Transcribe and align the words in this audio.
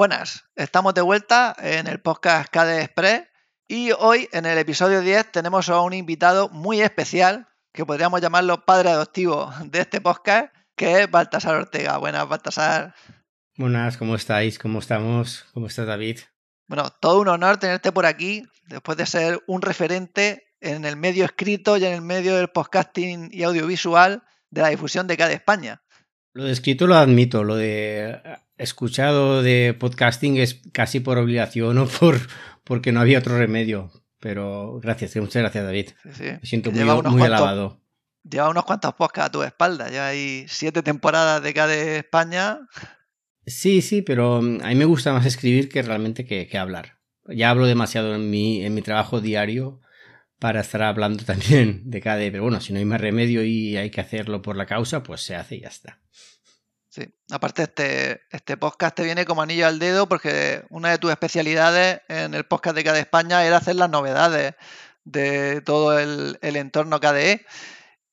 Buenas, 0.00 0.46
estamos 0.56 0.94
de 0.94 1.02
vuelta 1.02 1.54
en 1.58 1.86
el 1.86 2.00
podcast 2.00 2.50
KDE 2.50 2.84
Express 2.84 3.24
y 3.68 3.90
hoy 3.92 4.30
en 4.32 4.46
el 4.46 4.56
episodio 4.56 5.02
10 5.02 5.30
tenemos 5.30 5.68
a 5.68 5.82
un 5.82 5.92
invitado 5.92 6.48
muy 6.48 6.80
especial 6.80 7.48
que 7.70 7.84
podríamos 7.84 8.22
llamarlo 8.22 8.64
padre 8.64 8.88
adoptivo 8.88 9.52
de 9.66 9.80
este 9.80 10.00
podcast, 10.00 10.54
que 10.74 11.02
es 11.02 11.10
Baltasar 11.10 11.54
Ortega. 11.54 11.98
Buenas, 11.98 12.26
Baltasar. 12.26 12.94
Buenas, 13.58 13.98
¿cómo 13.98 14.14
estáis? 14.14 14.58
¿Cómo 14.58 14.78
estamos? 14.78 15.44
¿Cómo 15.52 15.66
estás, 15.66 15.86
David? 15.86 16.20
Bueno, 16.66 16.88
todo 16.98 17.20
un 17.20 17.28
honor 17.28 17.58
tenerte 17.58 17.92
por 17.92 18.06
aquí, 18.06 18.44
después 18.68 18.96
de 18.96 19.04
ser 19.04 19.44
un 19.48 19.60
referente 19.60 20.44
en 20.62 20.86
el 20.86 20.96
medio 20.96 21.26
escrito 21.26 21.76
y 21.76 21.84
en 21.84 21.92
el 21.92 22.00
medio 22.00 22.36
del 22.36 22.48
podcasting 22.48 23.28
y 23.30 23.42
audiovisual 23.42 24.22
de 24.48 24.62
la 24.62 24.68
difusión 24.68 25.06
de 25.06 25.18
KDE 25.18 25.34
España. 25.34 25.82
Lo 26.32 26.44
de 26.44 26.52
escrito 26.52 26.86
lo 26.86 26.94
admito, 26.94 27.44
lo 27.44 27.56
de 27.56 28.18
escuchado 28.60 29.42
de 29.42 29.74
podcasting 29.78 30.36
es 30.36 30.60
casi 30.72 31.00
por 31.00 31.18
obligación 31.18 31.78
o 31.78 31.86
por 31.86 32.20
porque 32.64 32.92
no 32.92 33.00
había 33.00 33.18
otro 33.18 33.36
remedio. 33.36 33.90
Pero 34.20 34.80
gracias, 34.80 35.16
muchas 35.16 35.42
gracias, 35.42 35.64
David. 35.64 35.90
Me 36.04 36.40
siento 36.42 36.70
muy, 36.70 36.84
muy 36.84 37.22
alabado. 37.22 37.80
Lleva 38.22 38.50
unos 38.50 38.64
cuantos 38.64 38.94
podcasts 38.94 39.28
a 39.28 39.32
tu 39.32 39.42
espalda. 39.42 39.90
Ya 39.90 40.08
hay 40.08 40.44
siete 40.46 40.82
temporadas 40.82 41.42
de 41.42 41.54
KDE 41.54 41.96
España. 41.98 42.60
Sí, 43.46 43.80
sí, 43.80 44.02
pero 44.02 44.42
mm, 44.42 44.58
a 44.62 44.68
mí 44.68 44.74
me 44.74 44.84
gusta 44.84 45.12
más 45.12 45.24
escribir 45.24 45.70
que 45.70 45.82
realmente 45.82 46.26
que, 46.26 46.46
que 46.46 46.58
hablar. 46.58 46.98
Ya 47.26 47.50
hablo 47.50 47.66
demasiado 47.66 48.14
en 48.14 48.28
mi, 48.28 48.64
en 48.64 48.74
mi 48.74 48.82
trabajo 48.82 49.20
diario 49.20 49.80
para 50.38 50.60
estar 50.60 50.82
hablando 50.82 51.24
también 51.26 51.88
de 51.90 52.00
KDE, 52.00 52.30
pero 52.30 52.42
bueno, 52.42 52.60
si 52.60 52.72
no 52.72 52.78
hay 52.78 52.84
más 52.84 53.00
remedio 53.00 53.42
y 53.42 53.76
hay 53.76 53.90
que 53.90 54.02
hacerlo 54.02 54.42
por 54.42 54.56
la 54.56 54.66
causa, 54.66 55.02
pues 55.02 55.22
se 55.22 55.34
hace 55.34 55.56
y 55.56 55.60
ya 55.62 55.68
está. 55.68 56.00
Sí, 56.90 57.02
aparte 57.30 57.62
este, 57.62 58.22
este 58.32 58.56
podcast 58.56 58.96
te 58.96 59.04
viene 59.04 59.24
como 59.24 59.42
anillo 59.42 59.68
al 59.68 59.78
dedo 59.78 60.08
porque 60.08 60.64
una 60.70 60.90
de 60.90 60.98
tus 60.98 61.12
especialidades 61.12 62.00
en 62.08 62.34
el 62.34 62.44
podcast 62.44 62.74
de 62.74 62.82
KDE 62.82 62.98
España 62.98 63.44
era 63.44 63.58
hacer 63.58 63.76
las 63.76 63.88
novedades 63.88 64.54
de 65.04 65.60
todo 65.60 65.96
el, 66.00 66.36
entorno 66.42 66.98
KDE. 66.98 67.46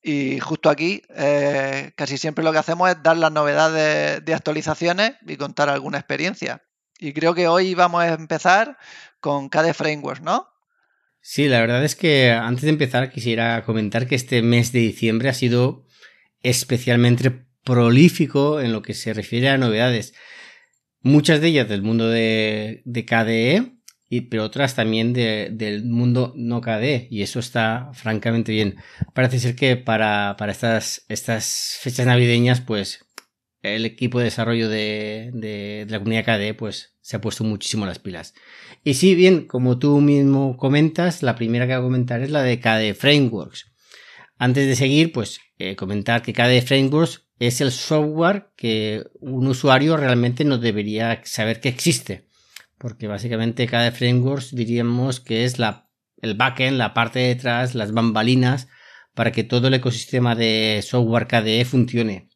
Y 0.00 0.38
justo 0.38 0.70
aquí, 0.70 1.02
eh, 1.16 1.90
casi 1.96 2.18
siempre 2.18 2.44
lo 2.44 2.52
que 2.52 2.58
hacemos 2.58 2.88
es 2.88 3.02
dar 3.02 3.16
las 3.16 3.32
novedades 3.32 4.24
de 4.24 4.34
actualizaciones 4.34 5.14
y 5.26 5.36
contar 5.36 5.68
alguna 5.68 5.98
experiencia. 5.98 6.62
Y 7.00 7.12
creo 7.12 7.34
que 7.34 7.48
hoy 7.48 7.74
vamos 7.74 8.02
a 8.02 8.14
empezar 8.14 8.78
con 9.18 9.48
KDE 9.48 9.74
Frameworks, 9.74 10.22
¿no? 10.22 10.46
Sí, 11.20 11.48
la 11.48 11.60
verdad 11.60 11.84
es 11.84 11.96
que 11.96 12.30
antes 12.30 12.62
de 12.62 12.70
empezar 12.70 13.10
quisiera 13.10 13.64
comentar 13.64 14.06
que 14.06 14.14
este 14.14 14.40
mes 14.40 14.70
de 14.70 14.78
diciembre 14.78 15.28
ha 15.28 15.34
sido 15.34 15.84
especialmente 16.42 17.47
prolífico 17.68 18.62
en 18.62 18.72
lo 18.72 18.80
que 18.80 18.94
se 18.94 19.12
refiere 19.12 19.50
a 19.50 19.58
novedades. 19.58 20.14
Muchas 21.02 21.42
de 21.42 21.48
ellas 21.48 21.68
del 21.68 21.82
mundo 21.82 22.08
de, 22.08 22.82
KDE, 22.86 23.74
y, 24.08 24.22
pero 24.22 24.44
otras 24.44 24.74
también 24.74 25.12
del 25.12 25.84
mundo 25.84 26.32
no 26.34 26.62
KDE, 26.62 27.08
y 27.10 27.20
eso 27.20 27.38
está 27.38 27.90
francamente 27.92 28.52
bien. 28.52 28.76
Parece 29.14 29.38
ser 29.38 29.54
que 29.54 29.76
para, 29.76 30.34
estas, 30.48 31.04
estas 31.10 31.78
fechas 31.82 32.06
navideñas, 32.06 32.62
pues 32.62 33.04
el 33.60 33.84
equipo 33.84 34.18
de 34.18 34.24
desarrollo 34.24 34.70
de, 34.70 35.30
de, 35.34 35.84
la 35.90 35.98
comunidad 35.98 36.24
KDE 36.24 36.54
pues 36.54 36.96
se 37.02 37.16
ha 37.16 37.20
puesto 37.20 37.44
muchísimo 37.44 37.84
las 37.84 37.98
pilas. 37.98 38.32
Y 38.82 38.94
si 38.94 39.14
bien, 39.14 39.46
como 39.46 39.78
tú 39.78 40.00
mismo 40.00 40.56
comentas, 40.56 41.22
la 41.22 41.34
primera 41.34 41.66
que 41.66 41.74
voy 41.74 41.80
a 41.80 41.86
comentar 41.86 42.22
es 42.22 42.30
la 42.30 42.42
de 42.42 42.60
KDE 42.60 42.94
Frameworks. 42.94 43.66
Antes 44.38 44.66
de 44.68 44.76
seguir, 44.76 45.12
pues 45.12 45.40
eh, 45.58 45.74
comentar 45.74 46.22
que 46.22 46.32
KDE 46.32 46.62
Frameworks 46.62 47.26
es 47.40 47.60
el 47.60 47.72
software 47.72 48.50
que 48.56 49.04
un 49.20 49.48
usuario 49.48 49.96
realmente 49.96 50.44
no 50.44 50.58
debería 50.58 51.20
saber 51.24 51.60
que 51.60 51.68
existe. 51.68 52.28
Porque 52.78 53.08
básicamente 53.08 53.66
KDE 53.66 53.90
Frameworks 53.90 54.54
diríamos 54.54 55.20
que 55.20 55.44
es 55.44 55.58
la, 55.58 55.90
el 56.22 56.34
backend, 56.34 56.78
la 56.78 56.94
parte 56.94 57.18
de 57.18 57.28
detrás, 57.28 57.74
las 57.74 57.92
bambalinas, 57.92 58.68
para 59.14 59.32
que 59.32 59.42
todo 59.42 59.66
el 59.66 59.74
ecosistema 59.74 60.36
de 60.36 60.80
software 60.84 61.26
KDE 61.26 61.64
funcione. 61.64 62.28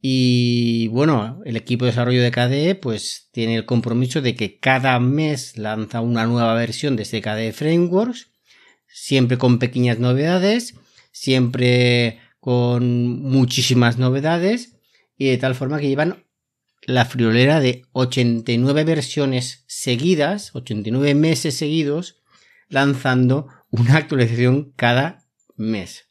Y 0.00 0.88
bueno, 0.88 1.42
el 1.44 1.56
equipo 1.56 1.84
de 1.84 1.90
desarrollo 1.90 2.22
de 2.22 2.30
KDE 2.30 2.74
pues 2.74 3.28
tiene 3.30 3.54
el 3.54 3.66
compromiso 3.66 4.20
de 4.20 4.34
que 4.34 4.58
cada 4.58 4.98
mes 4.98 5.58
lanza 5.58 6.00
una 6.00 6.26
nueva 6.26 6.54
versión 6.54 6.96
de 6.96 7.02
este 7.02 7.20
KDE 7.20 7.52
Frameworks, 7.52 8.32
siempre 8.88 9.38
con 9.38 9.58
pequeñas 9.58 9.98
novedades, 9.98 10.74
siempre 11.12 12.18
con 12.40 13.22
muchísimas 13.22 13.98
novedades 13.98 14.76
y 15.16 15.26
de 15.26 15.38
tal 15.38 15.54
forma 15.54 15.78
que 15.78 15.88
llevan 15.88 16.24
la 16.84 17.04
friolera 17.04 17.60
de 17.60 17.84
89 17.92 18.84
versiones 18.84 19.64
seguidas, 19.68 20.54
89 20.54 21.14
meses 21.14 21.54
seguidos, 21.54 22.20
lanzando 22.68 23.46
una 23.70 23.96
actualización 23.96 24.72
cada 24.74 25.24
mes. 25.56 26.08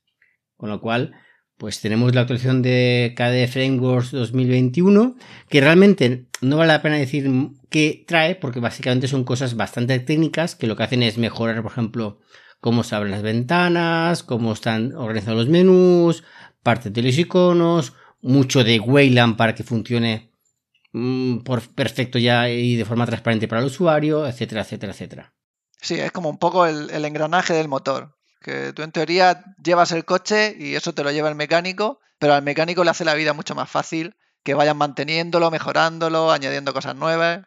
Con 0.55 0.69
lo 0.69 0.79
cual, 0.79 1.13
pues 1.57 1.81
tenemos 1.81 2.15
la 2.15 2.21
actualización 2.21 2.61
de 2.61 3.13
KDE 3.17 3.47
Frameworks 3.47 4.11
2021, 4.11 5.17
que 5.49 5.61
realmente 5.61 6.27
no 6.39 6.57
vale 6.57 6.73
la 6.73 6.81
pena 6.81 6.95
decir 6.95 7.29
qué 7.69 8.05
trae, 8.07 8.35
porque 8.35 8.59
básicamente 8.59 9.07
son 9.07 9.23
cosas 9.23 9.55
bastante 9.55 9.99
técnicas, 9.99 10.55
que 10.55 10.67
lo 10.67 10.75
que 10.75 10.83
hacen 10.83 11.03
es 11.03 11.17
mejorar, 11.17 11.61
por 11.61 11.71
ejemplo, 11.71 12.19
cómo 12.61 12.83
se 12.83 12.95
abren 12.95 13.11
las 13.11 13.23
ventanas, 13.23 14.23
cómo 14.23 14.53
están 14.53 14.95
organizados 14.95 15.39
los 15.39 15.49
menús, 15.49 16.23
parte 16.63 16.91
de 16.91 17.01
los 17.01 17.17
iconos, 17.17 17.93
mucho 18.21 18.63
de 18.63 18.79
Wayland 18.79 19.35
para 19.35 19.55
que 19.55 19.63
funcione 19.63 20.31
mm, 20.93 21.39
por 21.39 21.61
perfecto 21.73 22.19
ya 22.19 22.47
y 22.49 22.75
de 22.75 22.85
forma 22.85 23.05
transparente 23.05 23.47
para 23.47 23.61
el 23.61 23.67
usuario, 23.67 24.25
etcétera, 24.25 24.61
etcétera, 24.61 24.93
etcétera. 24.93 25.33
Sí, 25.81 25.95
es 25.99 26.11
como 26.11 26.29
un 26.29 26.37
poco 26.37 26.67
el, 26.67 27.03
engranaje 27.03 27.53
del 27.53 27.67
motor. 27.67 28.15
Que 28.39 28.71
tú 28.73 28.83
en 28.83 28.91
teoría 28.91 29.43
llevas 29.63 29.91
el 29.91 30.05
coche 30.05 30.55
y 30.57 30.75
eso 30.75 30.93
te 30.93 31.03
lo 31.03 31.11
lleva 31.11 31.29
el 31.29 31.35
mecánico, 31.35 31.99
pero 32.19 32.33
al 32.33 32.43
mecánico 32.43 32.83
le 32.83 32.91
hace 32.91 33.05
la 33.05 33.15
vida 33.15 33.33
mucho 33.33 33.55
más 33.55 33.69
fácil 33.69 34.15
que 34.43 34.53
vayan 34.53 34.77
manteniéndolo, 34.77 35.51
mejorándolo, 35.51 36.31
añadiendo 36.31 36.73
cosas 36.73 36.95
nuevas. 36.95 37.41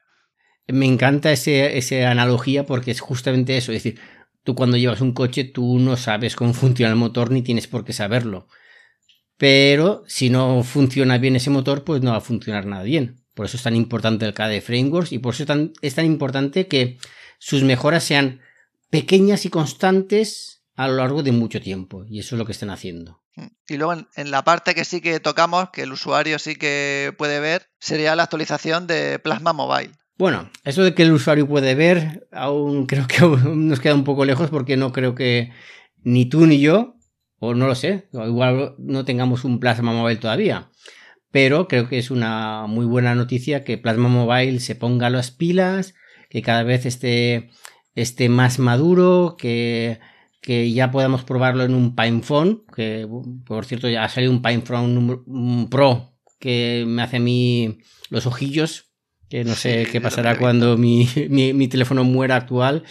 Me 0.66 0.86
encanta 0.86 1.31
esa 1.32 2.10
analogía 2.10 2.64
porque 2.64 2.91
es 2.91 3.00
justamente 3.00 3.56
eso. 3.56 3.72
Es 3.72 3.82
decir, 3.82 4.00
Tú 4.44 4.55
cuando 4.55 4.77
llevas 4.77 5.00
un 5.00 5.12
coche, 5.12 5.44
tú 5.44 5.78
no 5.78 5.97
sabes 5.97 6.37
cómo 6.37 6.53
funciona 6.53 6.93
el 6.93 6.99
motor 6.99 7.31
ni 7.31 7.43
tienes 7.43 7.66
por 7.66 7.84
qué 7.84 7.94
saberlo. 7.94 8.47
Pero 9.38 10.05
si 10.06 10.31
no 10.31 10.62
funciona 10.62 11.19
bien 11.19 11.37
ese 11.37 11.50
motor, 11.50 11.82
pues 11.82 12.03
no 12.03 12.12
va 12.12 12.19
a 12.19 12.21
funcionar 12.21 12.66
nada 12.66 12.82
bien. 12.82 13.25
Por 13.34 13.47
eso 13.47 13.56
es 13.56 13.62
tan 13.62 13.75
importante 13.75 14.27
el 14.27 14.34
KDE 14.34 14.60
Frameworks 14.60 15.12
y 15.12 15.19
por 15.19 15.34
eso 15.34 15.44
es 15.82 15.94
tan, 15.94 16.05
importante 16.05 16.69
que 16.69 16.99
sus 17.38 17.62
mejoras 17.62 18.05
sean 18.05 18.41
pequeñas 18.91 19.44
y 19.44 19.50
constantes 19.50 20.62
a 20.76 20.88
lo 20.88 20.97
largo 20.97 21.22
de 21.22 21.32
mucho 21.32 21.61
tiempo. 21.61 22.05
Y 22.06 22.21
eso 22.21 22.37
es 22.37 22.38
lo 22.38 22.47
que 22.47 22.53
están 22.53 22.71
haciendo. 22.71 23.22
Y 23.66 23.76
luego 23.76 23.94
en, 23.94 24.09
en, 24.15 24.31
la 24.31 24.44
parte 24.44 24.75
que 24.75 24.84
sí 24.84 25.00
que 25.00 25.19
tocamos, 25.19 25.71
que 25.71 25.82
el 25.82 25.93
usuario 25.93 26.38
sí 26.38 26.55
que 26.55 27.12
puede 27.19 27.41
ver, 27.41 27.71
sería 27.81 28.15
la 28.15 28.25
actualización 28.25 28.87
de 28.87 29.19
Plasma 29.19 29.53
Mobile. 29.53 29.94
Bueno, 30.16 30.48
eso 30.62 30.84
de 30.84 30.94
que 30.94 31.02
el 31.02 31.12
usuario 31.12 31.48
puede 31.48 31.75
ver, 31.75 32.28
aún 32.30 32.86
creo 32.86 33.06
que 33.08 33.20
nos 33.54 33.80
queda 33.80 33.94
un 33.94 34.04
poco 34.04 34.25
lejos 34.25 34.50
porque 34.50 34.76
no 34.76 34.92
creo 34.92 35.14
que 35.14 35.50
ni 36.02 36.26
tú 36.26 36.47
ni 36.47 36.60
yo, 36.60 36.97
o 37.38 37.54
no 37.54 37.66
lo 37.66 37.75
sé, 37.75 38.08
igual 38.12 38.75
no 38.78 39.04
tengamos 39.04 39.44
un 39.44 39.58
Plasma 39.58 39.92
Mobile 39.92 40.20
todavía. 40.20 40.70
Pero 41.32 41.66
creo 41.66 41.88
que 41.88 41.98
es 41.98 42.12
una 42.12 42.66
muy 42.69 42.86
buena 42.86 43.16
noticia 43.16 43.64
que 43.64 43.76
Plasma 43.76 44.08
Mobile 44.08 44.60
se 44.60 44.76
ponga 44.76 45.10
las 45.10 45.32
pilas, 45.32 45.94
que 46.31 46.42
cada 46.42 46.62
vez 46.62 46.86
esté, 46.86 47.50
esté 47.96 48.28
más 48.28 48.60
maduro, 48.60 49.34
que, 49.36 49.98
que 50.41 50.70
ya 50.72 50.92
podamos 50.92 51.25
probarlo 51.25 51.64
en 51.64 51.75
un 51.75 51.96
PinePhone, 51.96 52.62
que 52.75 53.08
por 53.44 53.64
cierto 53.64 53.88
ya 53.88 54.04
ha 54.04 54.08
salido 54.08 54.31
un 54.32 54.42
PinePhone 54.42 55.69
Pro 55.70 56.12
que 56.38 56.84
me 56.86 57.02
hace 57.02 57.16
a 57.16 57.20
mí 57.20 57.78
los 58.10 58.26
ojillos 58.26 58.94
que 59.29 59.45
no 59.45 59.55
sé 59.55 59.87
qué 59.91 60.01
pasará 60.01 60.39
cuando 60.39 60.76
mi, 60.79 61.06
teléfono 61.69 62.05
muera 62.05 62.37
actual. 62.37 62.85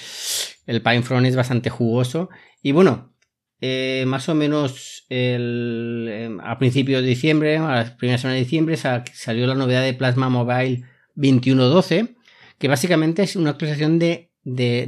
El 0.66 0.82
PinePhone 0.82 1.26
es 1.26 1.36
bastante 1.36 1.70
jugoso. 1.70 2.30
Y 2.62 2.72
bueno, 2.72 3.14
eh, 3.62 4.04
más 4.08 4.30
o 4.30 4.36
menos 4.36 5.06
el, 5.10 6.08
em, 6.12 6.40
a 6.42 6.58
principios 6.58 7.02
de 7.02 7.10
diciembre, 7.10 7.58
a 7.58 7.76
las 7.76 7.92
primeras 7.92 8.22
semanas 8.22 8.40
de 8.40 8.46
diciembre, 8.46 8.78
salió 8.78 9.48
la 9.48 9.56
novedad 9.56 9.84
de 9.84 9.94
Plasma 9.94 10.30
Mobile 10.30 10.84
2112, 11.16 12.16
que 12.58 12.68
básicamente 12.68 13.24
es 13.24 13.36
una 13.36 13.52
actualización 13.52 14.00
de, 14.00 14.30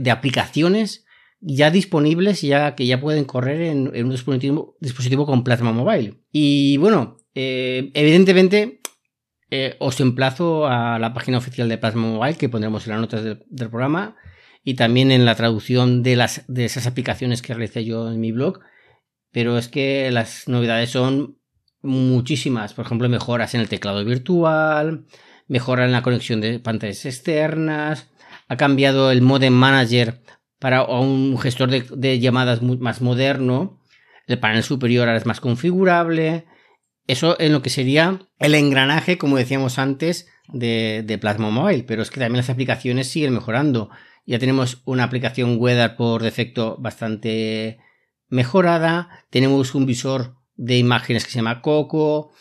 aplicaciones 0.10 1.06
ya 1.42 1.70
disponibles 1.70 2.42
ya 2.42 2.76
que 2.76 2.88
ya 2.88 3.00
pueden 3.00 3.26
correr 3.26 3.62
en, 3.62 3.88
un 3.88 4.10
dispositivo, 4.10 5.26
con 5.26 5.44
Plasma 5.44 5.72
Mobile. 5.72 6.16
Y 6.32 6.78
bueno, 6.78 7.18
eh, 7.36 7.92
evidentemente 7.94 8.82
eh, 9.56 9.76
os 9.80 10.00
emplazo 10.00 10.68
a 10.68 11.00
la 11.00 11.14
página 11.14 11.38
oficial 11.38 11.70
de 11.70 11.78
Plasma 11.78 12.08
Mobile 12.08 12.38
que 12.38 12.50
pondremos 12.50 12.86
en 12.86 12.92
las 12.92 13.02
notas 13.02 13.24
del, 13.24 13.70
programa 13.70 14.16
y 14.64 14.74
también 14.74 15.12
en 15.12 15.26
la 15.26 15.36
traducción 15.36 16.04
de, 16.04 16.16
las, 16.16 16.44
de 16.48 16.66
esas 16.66 16.88
aplicaciones 16.88 17.42
que 17.42 17.54
realicé 17.54 17.86
yo 17.86 18.12
en 18.12 18.20
mi 18.20 18.32
blog. 18.32 18.60
Pero 19.32 19.58
es 19.58 19.68
que 19.68 20.12
las 20.12 20.48
novedades 20.48 20.90
son 20.90 21.38
muchísimas. 21.82 22.74
Por 22.74 22.86
ejemplo, 22.86 23.08
mejoras 23.10 23.54
en 23.54 23.62
el 23.62 23.70
teclado 23.70 24.04
virtual, 24.04 25.06
mejora 25.48 25.86
en 25.86 25.92
la 25.92 26.02
conexión 26.02 26.42
de 26.42 26.60
pantallas 26.60 27.06
externas, 27.06 28.10
ha 28.48 28.58
cambiado 28.58 29.12
el 29.12 29.22
modem 29.22 29.54
manager 29.54 30.22
para 30.60 30.84
un 30.84 31.38
gestor 31.38 31.70
de, 31.70 32.20
llamadas 32.20 32.62
más 32.62 33.02
moderno, 33.02 33.82
el 34.28 34.40
panel 34.40 34.64
superior 34.64 35.08
ahora 35.08 35.18
es 35.18 35.26
más 35.26 35.40
configurable, 35.40 36.46
eso 37.08 37.40
en 37.40 37.54
lo 37.54 37.62
que 37.62 37.70
sería 37.70 38.20
el 38.40 38.56
engranaje, 38.56 39.18
como 39.18 39.38
decíamos 39.38 39.80
antes, 39.80 40.28
de, 40.48 41.04
de 41.06 41.18
Plasma 41.18 41.50
Mobile, 41.50 41.84
pero 41.84 42.02
es 42.02 42.10
que 42.10 42.20
también 42.20 42.38
las 42.38 42.50
aplicaciones 42.50 43.10
siguen 43.10 43.34
mejorando. 43.34 43.90
Ya 44.26 44.40
tenemos 44.40 44.82
una 44.86 45.04
aplicación 45.04 45.58
weather 45.60 45.96
por 45.96 46.24
defecto 46.24 46.78
bastante 46.80 47.80
mejorada, 48.30 49.26
tenemos 49.30 49.76
un 49.76 49.86
visor 49.86 50.36
de 50.56 50.78
imágenes 50.78 51.26
que 51.26 51.32
se 51.32 51.38
llama 51.38 51.62
Coco, 51.62 52.32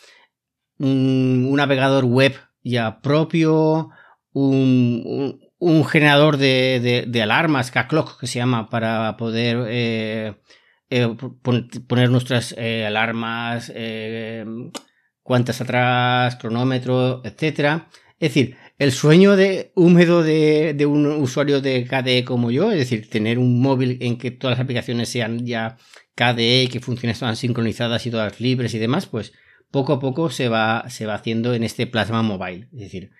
un, 0.79 1.53
navegador 1.55 2.05
web 2.05 2.35
ya 2.63 3.01
propio, 3.01 3.89
un, 4.33 5.39
generador 5.87 6.37
de, 6.37 7.21
alarmas, 7.21 7.71
K-Clock 7.71 8.19
que 8.19 8.27
se 8.27 8.39
llama, 8.39 8.69
para 8.69 9.15
poder 9.17 9.65
eh, 9.69 10.35
eh, 10.89 11.07
poner 11.87 12.09
nuestras 12.09 12.53
eh, 12.57 12.85
alarmas, 12.85 13.71
cuentas 15.23 15.61
atrás, 15.61 16.35
cronómetro, 16.35 17.21
etcétera. 17.23 17.89
Es 18.19 18.29
decir, 18.29 18.55
el 18.77 18.91
sueño 18.91 19.35
de 19.35 19.71
húmedo 19.75 20.23
de, 20.23 20.73
de, 20.73 20.85
un 20.85 21.05
usuario 21.05 21.61
de 21.61 21.85
KDE 21.85 22.23
como 22.23 22.51
yo, 22.51 22.71
es 22.71 22.77
decir, 22.77 23.09
tener 23.09 23.39
un 23.39 23.61
móvil 23.61 23.97
en 24.01 24.17
que 24.17 24.31
todas 24.31 24.57
las 24.57 24.63
aplicaciones 24.63 25.09
sean 25.09 25.45
ya 25.45 25.77
KDE, 26.15 26.69
que 26.71 26.79
funcionen 26.79 27.17
todas 27.17 27.39
sincronizadas 27.39 28.05
y 28.05 28.11
todas 28.11 28.39
libres 28.39 28.73
y 28.73 28.79
demás, 28.79 29.05
pues 29.05 29.33
poco 29.71 29.93
a 29.93 29.99
poco 29.99 30.29
se 30.29 30.47
va, 30.47 30.89
se 30.89 31.05
va 31.05 31.15
haciendo 31.15 31.53
en 31.53 31.63
este 31.63 31.87
plasma 31.87 32.21
mobile. 32.21 32.69
Es 32.73 32.79
decir, 32.79 33.11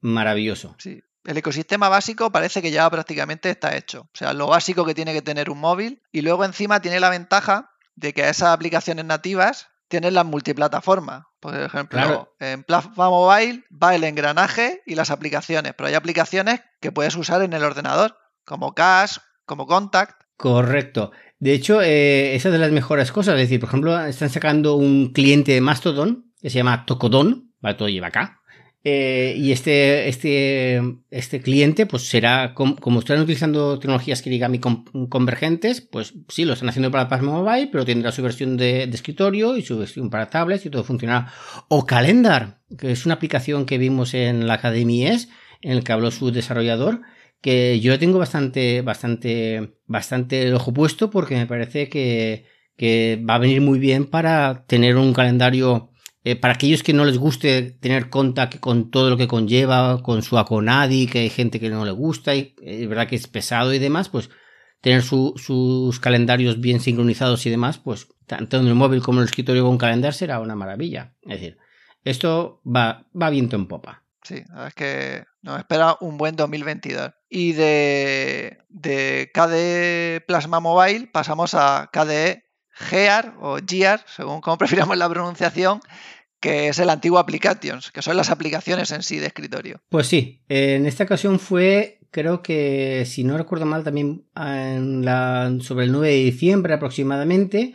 maravilloso. 0.00 0.76
Sí. 0.78 1.00
El 1.24 1.38
ecosistema 1.38 1.88
básico 1.88 2.30
parece 2.30 2.60
que 2.60 2.70
ya 2.70 2.88
prácticamente 2.90 3.50
está 3.50 3.76
hecho. 3.76 4.02
O 4.02 4.16
sea, 4.16 4.32
lo 4.34 4.46
básico 4.46 4.84
que 4.84 4.94
tiene 4.94 5.12
que 5.12 5.22
tener 5.22 5.50
un 5.50 5.58
móvil 5.58 6.02
y 6.12 6.20
luego 6.20 6.44
encima 6.44 6.80
tiene 6.80 7.00
la 7.00 7.10
ventaja 7.10 7.70
de 7.96 8.12
que 8.12 8.28
esas 8.28 8.50
aplicaciones 8.50 9.04
nativas 9.04 9.68
tienen 9.88 10.14
las 10.14 10.26
multiplataformas. 10.26 11.24
Por 11.40 11.54
ejemplo, 11.54 12.34
en 12.40 12.64
Plasma 12.64 13.10
Mobile 13.10 13.64
va 13.70 13.94
el 13.94 14.04
engranaje 14.04 14.82
y 14.86 14.94
las 14.94 15.10
aplicaciones, 15.10 15.74
pero 15.76 15.88
hay 15.88 15.94
aplicaciones 15.94 16.60
que 16.80 16.92
puedes 16.92 17.14
usar 17.16 17.42
en 17.42 17.52
el 17.52 17.62
ordenador, 17.62 18.16
como 18.44 18.74
Cash, 18.74 19.18
como 19.44 19.66
Contact. 19.66 20.22
Correcto. 20.36 21.12
De 21.38 21.52
hecho, 21.52 21.80
eh, 21.82 22.34
esa 22.34 22.48
es 22.48 22.52
de 22.52 22.58
las 22.58 22.72
mejores 22.72 23.12
cosas. 23.12 23.34
Es 23.34 23.42
decir, 23.42 23.60
por 23.60 23.68
ejemplo, 23.68 24.00
están 24.04 24.30
sacando 24.30 24.74
un 24.76 25.12
cliente 25.12 25.52
de 25.52 25.60
Mastodon 25.60 26.32
que 26.40 26.50
se 26.50 26.56
llama 26.56 26.86
Tocodon, 26.86 27.52
va 27.64 27.76
todo 27.76 27.88
lleva 27.88 28.08
acá. 28.08 28.40
Eh, 28.86 29.34
y 29.38 29.50
este, 29.50 30.10
este, 30.10 30.78
este 31.10 31.40
cliente, 31.40 31.86
pues 31.86 32.06
será, 32.06 32.52
como 32.52 32.98
están 32.98 33.18
utilizando 33.18 33.78
tecnologías 33.78 34.20
Kirigami 34.20 34.60
convergentes, 35.08 35.80
pues 35.80 36.12
sí, 36.28 36.44
lo 36.44 36.52
están 36.52 36.68
haciendo 36.68 36.90
para 36.90 37.08
Plasma 37.08 37.32
Mobile, 37.32 37.70
pero 37.72 37.86
tendrá 37.86 38.12
su 38.12 38.22
versión 38.22 38.58
de, 38.58 38.82
escritorio 38.82 39.56
y 39.56 39.62
su 39.62 39.78
versión 39.78 40.10
para 40.10 40.28
tablets 40.28 40.66
y 40.66 40.70
todo 40.70 40.84
funcionará. 40.84 41.32
O 41.68 41.86
Calendar, 41.86 42.60
que 42.78 42.92
es 42.92 43.06
una 43.06 43.14
aplicación 43.14 43.64
que 43.64 43.78
vimos 43.78 44.12
en 44.12 44.46
la 44.46 44.54
Academia 44.54 45.14
ES, 45.14 45.30
en 45.62 45.72
el 45.72 45.82
que 45.82 45.92
habló 45.92 46.10
su 46.10 46.30
desarrollador, 46.30 47.00
que 47.40 47.80
yo 47.80 47.98
tengo 47.98 48.18
bastante, 48.18 48.82
bastante, 48.82 49.78
bastante 49.86 50.42
el 50.42 50.54
ojo 50.54 50.74
puesto 50.74 51.08
porque 51.08 51.36
me 51.36 51.46
parece 51.46 51.88
que, 51.88 52.44
va 53.26 53.36
a 53.36 53.38
venir 53.38 53.62
muy 53.62 53.78
bien 53.78 54.04
para 54.04 54.66
tener 54.66 54.96
un 54.98 55.14
calendario 55.14 55.90
eh, 56.24 56.36
para 56.36 56.54
aquellos 56.54 56.82
que 56.82 56.94
no 56.94 57.04
les 57.04 57.18
guste 57.18 57.62
tener 57.62 58.08
contact 58.08 58.58
con 58.58 58.90
todo 58.90 59.10
lo 59.10 59.18
que 59.18 59.28
conlleva, 59.28 60.02
con 60.02 60.22
su 60.22 60.38
Aconadi, 60.38 61.06
que 61.06 61.18
hay 61.20 61.30
gente 61.30 61.60
que 61.60 61.68
no 61.68 61.84
le 61.84 61.90
gusta 61.90 62.34
y 62.34 62.54
eh, 62.62 62.82
es 62.82 62.88
verdad 62.88 63.06
que 63.06 63.16
es 63.16 63.28
pesado 63.28 63.74
y 63.74 63.78
demás, 63.78 64.08
pues 64.08 64.30
tener 64.80 65.02
sus 65.02 66.00
calendarios 66.00 66.60
bien 66.60 66.80
sincronizados 66.80 67.44
y 67.46 67.50
demás, 67.50 67.78
pues 67.78 68.08
tanto 68.26 68.58
en 68.58 68.66
el 68.66 68.74
móvil 68.74 69.02
como 69.02 69.18
en 69.18 69.22
el 69.22 69.28
escritorio 69.28 69.64
con 69.64 69.78
calendario 69.78 70.12
será 70.12 70.40
una 70.40 70.54
maravilla. 70.54 71.14
Es 71.22 71.40
decir, 71.40 71.58
esto 72.04 72.60
va, 72.64 73.06
va 73.20 73.30
viento 73.30 73.56
en 73.56 73.66
popa. 73.66 74.04
Sí, 74.22 74.42
es 74.66 74.74
que 74.74 75.24
nos 75.42 75.58
espera 75.58 75.96
un 76.00 76.16
buen 76.16 76.36
2022. 76.36 77.12
Y 77.28 77.52
de, 77.52 78.58
de 78.70 79.30
KDE 79.34 80.22
Plasma 80.26 80.60
Mobile 80.60 81.08
pasamos 81.12 81.54
a 81.54 81.90
KDE 81.92 82.44
Gear 82.74 83.34
o 83.40 83.58
Gear, 83.66 84.04
según 84.06 84.40
como 84.40 84.58
prefiramos 84.58 84.96
la 84.96 85.08
pronunciación, 85.08 85.80
que 86.44 86.68
es 86.68 86.78
el 86.78 86.90
antiguo 86.90 87.18
Applications, 87.18 87.90
que 87.90 88.02
son 88.02 88.18
las 88.18 88.28
aplicaciones 88.28 88.90
en 88.90 89.02
sí 89.02 89.18
de 89.18 89.28
escritorio. 89.28 89.80
Pues 89.88 90.08
sí, 90.08 90.42
en 90.50 90.84
esta 90.84 91.04
ocasión 91.04 91.40
fue, 91.40 92.00
creo 92.10 92.42
que 92.42 93.04
si 93.06 93.24
no 93.24 93.38
recuerdo 93.38 93.64
mal, 93.64 93.82
también 93.82 94.26
en 94.36 95.06
la, 95.06 95.50
sobre 95.60 95.86
el 95.86 95.92
9 95.92 96.06
de 96.06 96.16
diciembre 96.16 96.74
aproximadamente, 96.74 97.72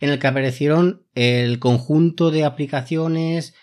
en 0.00 0.10
el 0.10 0.18
que 0.18 0.26
aparecieron 0.26 1.06
el 1.14 1.60
conjunto 1.60 2.30
de 2.30 2.44
aplicaciones 2.44 3.54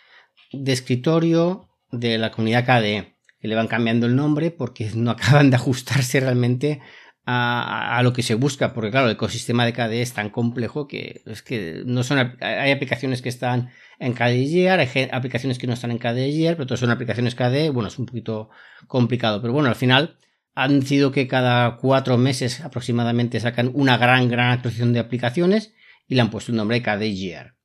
de 0.52 0.74
escritorio 0.74 1.70
de 1.92 2.18
la 2.18 2.32
comunidad 2.32 2.66
KDE, 2.66 3.16
que 3.40 3.48
le 3.48 3.54
van 3.54 3.68
cambiando 3.68 4.08
el 4.08 4.16
nombre 4.16 4.50
porque 4.50 4.90
no 4.96 5.12
acaban 5.12 5.52
de 5.52 5.58
ajustarse 5.58 6.20
realmente 6.20 6.82
a, 7.30 8.00
lo 8.04 8.14
que 8.14 8.24
se 8.24 8.36
busca, 8.36 8.74
porque 8.74 8.90
claro, 8.90 9.08
el 9.08 9.14
ecosistema 9.14 9.66
de 9.66 9.74
KDE 9.74 10.02
es 10.02 10.14
tan 10.14 10.30
complejo 10.30 10.88
que 10.88 11.22
es 11.26 11.42
que 11.42 11.84
no 11.86 12.04
son 12.04 12.38
hay 12.40 12.72
aplicaciones 12.72 13.22
que 13.22 13.28
están 13.28 13.70
en 14.00 14.14
KDE 14.14 14.70
hay 14.70 15.10
aplicaciones 15.12 15.58
que 15.58 15.68
no 15.68 15.74
están 15.74 15.92
en 15.92 15.98
KDE 15.98 16.54
pero 16.56 16.66
todas 16.66 16.80
son 16.80 16.90
aplicaciones 16.90 17.36
KDE, 17.36 17.70
bueno, 17.70 17.90
es 17.90 18.00
un 18.00 18.06
poquito 18.06 18.50
complicado, 18.88 19.42
pero 19.42 19.52
bueno, 19.52 19.68
al 19.68 19.76
final 19.76 20.18
han 20.56 20.84
sido 20.84 21.12
que 21.12 21.28
cada 21.28 21.76
cuatro 21.76 22.18
meses 22.18 22.62
aproximadamente 22.62 23.42
sacan 23.42 23.72
una 23.74 23.98
gran, 23.98 24.30
gran 24.30 24.52
actualización 24.52 24.94
de 24.94 25.00
aplicaciones 25.00 25.74
y 26.08 26.16
le 26.16 26.22
han 26.22 26.30
puesto 26.30 26.54
el 26.54 26.58
nombre 26.58 26.80
de 26.80 26.84
KDE 26.84 27.58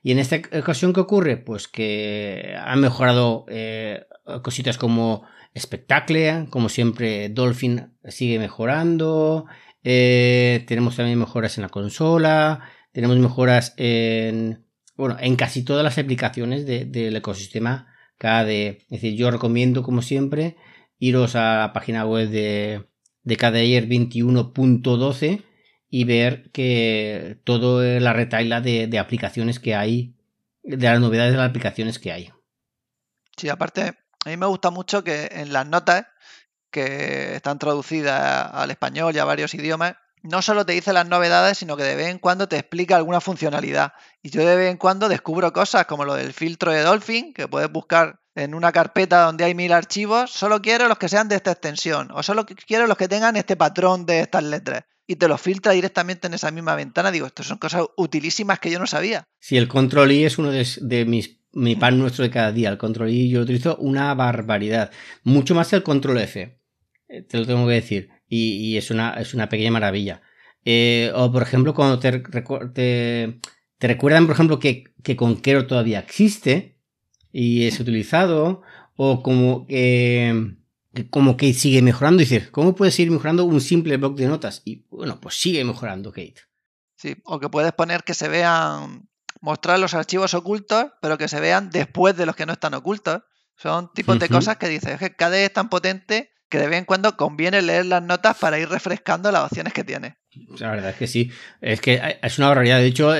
y 0.00 0.12
en 0.12 0.20
esta 0.20 0.40
ocasión, 0.56 0.92
¿qué 0.92 1.00
ocurre? 1.00 1.38
Pues 1.38 1.66
que 1.66 2.54
han 2.56 2.80
mejorado 2.80 3.46
eh, 3.48 4.06
cositas 4.42 4.78
como 4.78 5.24
Spectacle, 5.58 6.46
como 6.50 6.68
siempre 6.68 7.28
Dolphin 7.28 7.96
sigue 8.04 8.38
mejorando, 8.38 9.46
eh, 9.82 10.64
tenemos 10.66 10.96
también 10.96 11.18
mejoras 11.18 11.58
en 11.58 11.62
la 11.62 11.68
consola, 11.68 12.68
tenemos 12.92 13.18
mejoras 13.18 13.74
en, 13.76 14.66
bueno, 14.96 15.16
en 15.20 15.36
casi 15.36 15.64
todas 15.64 15.84
las 15.84 15.98
aplicaciones 15.98 16.66
del 16.66 17.16
ecosistema 17.16 17.88
KDE. 18.18 18.78
Es 18.82 18.88
decir, 18.88 19.14
yo 19.14 19.30
recomiendo, 19.30 19.82
como 19.82 20.02
siempre, 20.02 20.56
iros 20.98 21.36
a 21.36 21.58
la 21.58 21.72
página 21.72 22.04
web 22.04 22.28
de, 22.28 22.88
de 23.22 23.36
KDE 23.36 23.88
21.12 23.88 25.44
y 25.90 26.04
ver 26.04 26.50
que 26.50 27.40
toda 27.44 28.00
la 28.00 28.12
retaila 28.12 28.60
de, 28.60 28.98
aplicaciones 28.98 29.58
que 29.58 29.74
hay, 29.74 30.14
de 30.62 30.76
las 30.76 31.00
novedades 31.00 31.32
de 31.32 31.38
las 31.38 31.48
aplicaciones 31.48 31.98
que 31.98 32.12
hay. 32.12 32.30
Sí, 33.36 33.48
aparte, 33.48 33.94
a 34.28 34.32
mí 34.32 34.36
me 34.36 34.46
gusta 34.46 34.70
mucho 34.70 35.02
que 35.02 35.28
en 35.32 35.52
las 35.52 35.66
notas 35.66 36.06
que 36.70 37.36
están 37.36 37.58
traducidas 37.58 38.50
al 38.52 38.70
español 38.70 39.14
y 39.14 39.18
a 39.18 39.24
varios 39.24 39.54
idiomas, 39.54 39.94
no 40.22 40.42
solo 40.42 40.66
te 40.66 40.72
dice 40.72 40.92
las 40.92 41.08
novedades, 41.08 41.58
sino 41.58 41.76
que 41.76 41.82
de 41.82 41.96
vez 41.96 42.08
en 42.08 42.18
cuando 42.18 42.48
te 42.48 42.56
explica 42.56 42.96
alguna 42.96 43.20
funcionalidad. 43.20 43.92
Y 44.22 44.30
yo 44.30 44.44
de 44.44 44.56
vez 44.56 44.70
en 44.70 44.76
cuando 44.76 45.08
descubro 45.08 45.52
cosas 45.52 45.86
como 45.86 46.04
lo 46.04 46.14
del 46.14 46.32
filtro 46.32 46.72
de 46.72 46.82
Dolphin, 46.82 47.32
que 47.32 47.48
puedes 47.48 47.70
buscar 47.70 48.20
en 48.34 48.54
una 48.54 48.72
carpeta 48.72 49.22
donde 49.22 49.44
hay 49.44 49.54
mil 49.54 49.72
archivos, 49.72 50.30
solo 50.30 50.60
quiero 50.60 50.88
los 50.88 50.98
que 50.98 51.08
sean 51.08 51.28
de 51.28 51.36
esta 51.36 51.52
extensión, 51.52 52.10
o 52.12 52.22
solo 52.22 52.44
quiero 52.44 52.86
los 52.86 52.96
que 52.96 53.08
tengan 53.08 53.36
este 53.36 53.56
patrón 53.56 54.06
de 54.06 54.20
estas 54.20 54.44
letras 54.44 54.84
y 55.10 55.16
te 55.16 55.26
lo 55.26 55.38
filtra 55.38 55.72
directamente 55.72 56.26
en 56.26 56.34
esa 56.34 56.50
misma 56.50 56.76
ventana. 56.76 57.10
Digo, 57.10 57.26
esto 57.26 57.42
son 57.42 57.56
cosas 57.56 57.82
utilísimas 57.96 58.60
que 58.60 58.70
yo 58.70 58.78
no 58.78 58.86
sabía. 58.86 59.24
Sí, 59.40 59.56
el 59.56 59.66
control 59.66 60.12
I 60.12 60.24
es 60.26 60.38
uno 60.38 60.50
de, 60.50 61.04
mis 61.06 61.40
mi 61.58 61.76
pan 61.76 61.98
nuestro 61.98 62.24
de 62.24 62.30
cada 62.30 62.52
día. 62.52 62.70
El 62.70 62.78
control 62.78 63.10
I 63.10 63.28
yo 63.28 63.38
lo 63.38 63.44
utilizo 63.44 63.76
una 63.76 64.14
barbaridad. 64.14 64.90
Mucho 65.24 65.54
más 65.54 65.68
que 65.68 65.76
el 65.76 65.82
control 65.82 66.18
F. 66.18 66.58
Eh, 67.08 67.22
te 67.22 67.38
lo 67.38 67.46
tengo 67.46 67.66
que 67.66 67.74
decir. 67.74 68.10
Y, 68.28 68.76
es, 68.76 68.90
una, 68.90 69.14
es 69.14 69.34
una 69.34 69.48
pequeña 69.48 69.70
maravilla. 69.70 70.22
Eh, 70.64 71.10
o 71.14 71.32
por 71.32 71.42
ejemplo, 71.42 71.74
cuando 71.74 71.98
te, 71.98 72.20
te, 72.20 73.40
te 73.78 73.86
recuerdan, 73.86 74.26
por 74.26 74.34
ejemplo, 74.34 74.58
que, 74.58 74.84
que 75.02 75.16
Conquero 75.16 75.66
todavía 75.66 76.00
existe 76.00 76.78
y 77.32 77.66
es 77.66 77.80
utilizado. 77.80 78.62
O 78.96 79.22
como 79.22 79.66
que 79.66 80.58
como 81.10 81.36
Kate 81.36 81.54
sigue 81.54 81.82
mejorando. 81.82 82.22
Y 82.22 82.26
dices, 82.26 82.50
¿cómo 82.50 82.74
puede 82.74 82.90
seguir 82.90 83.12
mejorando 83.12 83.44
un 83.44 83.60
simple 83.60 83.96
bloc 83.96 84.16
de 84.16 84.26
notas? 84.26 84.62
Y 84.64 84.86
bueno, 84.90 85.20
pues 85.20 85.36
sigue 85.36 85.64
mejorando 85.64 86.10
Kate. 86.10 86.40
Sí, 86.96 87.16
o 87.24 87.38
que 87.38 87.48
puedes 87.48 87.72
poner 87.72 88.02
que 88.02 88.14
se 88.14 88.28
vean, 88.28 89.08
mostrar 89.40 89.78
los 89.78 89.94
archivos 89.94 90.34
ocultos, 90.34 90.86
pero 91.00 91.18
que 91.18 91.28
se 91.28 91.40
vean 91.40 91.70
después 91.70 92.16
de 92.16 92.26
los 92.26 92.36
que 92.36 92.46
no 92.46 92.52
están 92.52 92.74
ocultos. 92.74 93.22
Son 93.56 93.92
tipos 93.92 94.18
de 94.18 94.28
cosas 94.28 94.56
que 94.56 94.68
dices, 94.68 94.92
es 94.92 94.98
que 94.98 95.16
KDE 95.16 95.46
es 95.46 95.52
tan 95.52 95.68
potente 95.68 96.30
que 96.48 96.58
de 96.58 96.68
vez 96.68 96.78
en 96.78 96.84
cuando 96.84 97.16
conviene 97.16 97.62
leer 97.62 97.86
las 97.86 98.02
notas 98.02 98.36
para 98.38 98.58
ir 98.58 98.68
refrescando 98.68 99.30
las 99.30 99.44
opciones 99.44 99.72
que 99.72 99.84
tiene. 99.84 100.16
La 100.58 100.70
verdad 100.70 100.90
es 100.90 100.96
que 100.96 101.06
sí. 101.06 101.30
Es 101.60 101.80
que 101.80 102.18
es 102.22 102.38
una 102.38 102.48
barbaridad. 102.48 102.78
De 102.78 102.86
hecho, 102.86 103.12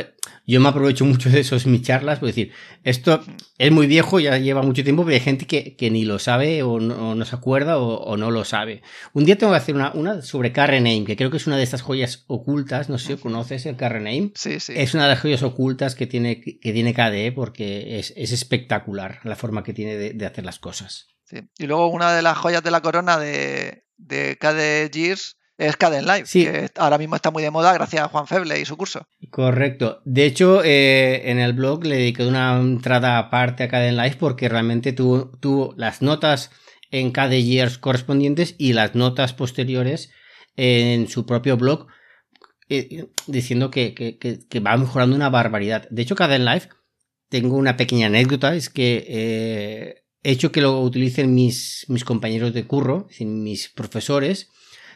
yo 0.46 0.60
me 0.60 0.68
aprovecho 0.68 1.04
mucho 1.04 1.30
de 1.30 1.40
esos 1.40 1.66
mis 1.66 1.82
charlas. 1.82 2.18
Por 2.18 2.28
decir, 2.28 2.52
esto 2.84 3.22
es 3.58 3.72
muy 3.72 3.86
viejo, 3.86 4.20
ya 4.20 4.36
lleva 4.38 4.62
mucho 4.62 4.84
tiempo, 4.84 5.04
pero 5.04 5.14
hay 5.14 5.20
gente 5.20 5.46
que, 5.46 5.90
ni 5.90 6.04
lo 6.04 6.18
sabe 6.18 6.62
o 6.62 6.80
no, 6.80 7.24
se 7.24 7.36
acuerda 7.36 7.78
o, 7.78 8.16
no 8.16 8.30
lo 8.30 8.44
sabe. 8.44 8.82
Un 9.12 9.24
día 9.24 9.36
tengo 9.36 9.52
que 9.52 9.58
hacer 9.58 9.74
una, 9.74 9.92
una 9.92 10.22
sobre 10.22 10.50
Name, 10.50 11.04
que 11.04 11.16
creo 11.16 11.30
que 11.30 11.38
es 11.38 11.46
una 11.46 11.56
de 11.56 11.62
estas 11.62 11.82
joyas 11.82 12.24
ocultas. 12.28 12.88
No 12.88 12.98
sé 12.98 13.16
si 13.16 13.22
conoces 13.22 13.66
el 13.66 13.76
Name. 13.76 14.32
Sí, 14.34 14.60
sí. 14.60 14.72
Es 14.76 14.94
una 14.94 15.04
de 15.04 15.10
las 15.10 15.20
joyas 15.20 15.42
ocultas 15.42 15.94
que 15.94 16.06
tiene, 16.06 16.40
que 16.40 16.72
tiene 16.72 16.94
KDE 16.94 17.32
porque 17.32 17.98
es, 17.98 18.12
espectacular 18.16 19.20
la 19.24 19.36
forma 19.36 19.64
que 19.64 19.72
tiene 19.72 19.96
de, 19.96 20.26
hacer 20.26 20.44
las 20.44 20.58
cosas. 20.58 21.08
Y 21.58 21.66
luego 21.66 21.88
una 21.88 22.12
de 22.12 22.22
las 22.22 22.38
joyas 22.38 22.62
de 22.62 22.70
la 22.70 22.80
corona 22.80 23.18
de, 23.18 23.84
de 23.96 24.36
KDE 24.40 24.90
Gears 24.92 25.38
es 25.58 25.76
Caden 25.76 26.06
Live, 26.06 26.24
que 26.32 26.70
ahora 26.76 26.98
mismo 26.98 27.16
está 27.16 27.32
muy 27.32 27.42
de 27.42 27.50
moda 27.50 27.72
gracias 27.72 28.04
a 28.04 28.08
Juan 28.08 28.28
Feble 28.28 28.60
y 28.60 28.64
su 28.64 28.76
curso. 28.76 29.06
Correcto. 29.30 30.00
De 30.04 30.24
hecho, 30.24 30.62
eh, 30.64 31.30
en 31.30 31.40
el 31.40 31.52
blog 31.52 31.84
le 31.84 31.96
dediqué 31.96 32.24
una 32.24 32.58
entrada 32.60 33.18
aparte 33.18 33.64
a 33.64 33.68
Caden 33.68 33.96
Live 33.96 34.16
porque 34.20 34.48
realmente 34.48 34.92
tuvo, 34.92 35.74
las 35.76 36.00
notas 36.00 36.52
en 36.92 37.10
KDE 37.10 37.42
Years 37.42 37.78
correspondientes 37.78 38.54
y 38.56 38.72
las 38.72 38.94
notas 38.94 39.34
posteriores 39.34 40.10
en 40.56 41.08
su 41.08 41.26
propio 41.26 41.56
blog 41.56 41.88
eh, 42.68 43.06
diciendo 43.26 43.70
que, 43.70 44.38
va 44.64 44.76
mejorando 44.76 45.16
una 45.16 45.28
barbaridad. 45.28 45.88
De 45.90 46.02
hecho, 46.02 46.14
Caden 46.14 46.44
Live, 46.44 46.68
tengo 47.30 47.56
una 47.56 47.76
pequeña 47.76 48.06
anécdota, 48.06 48.54
es 48.54 48.70
que 48.70 49.04
eh, 49.08 50.04
he 50.28 50.32
hecho 50.32 50.52
que 50.52 50.60
lo 50.60 50.82
utilicen 50.82 51.34
mis, 51.34 51.86
mis 51.88 52.04
compañeros 52.04 52.52
de 52.52 52.66
curro, 52.66 53.08
mis 53.20 53.70
profesores, 53.70 54.50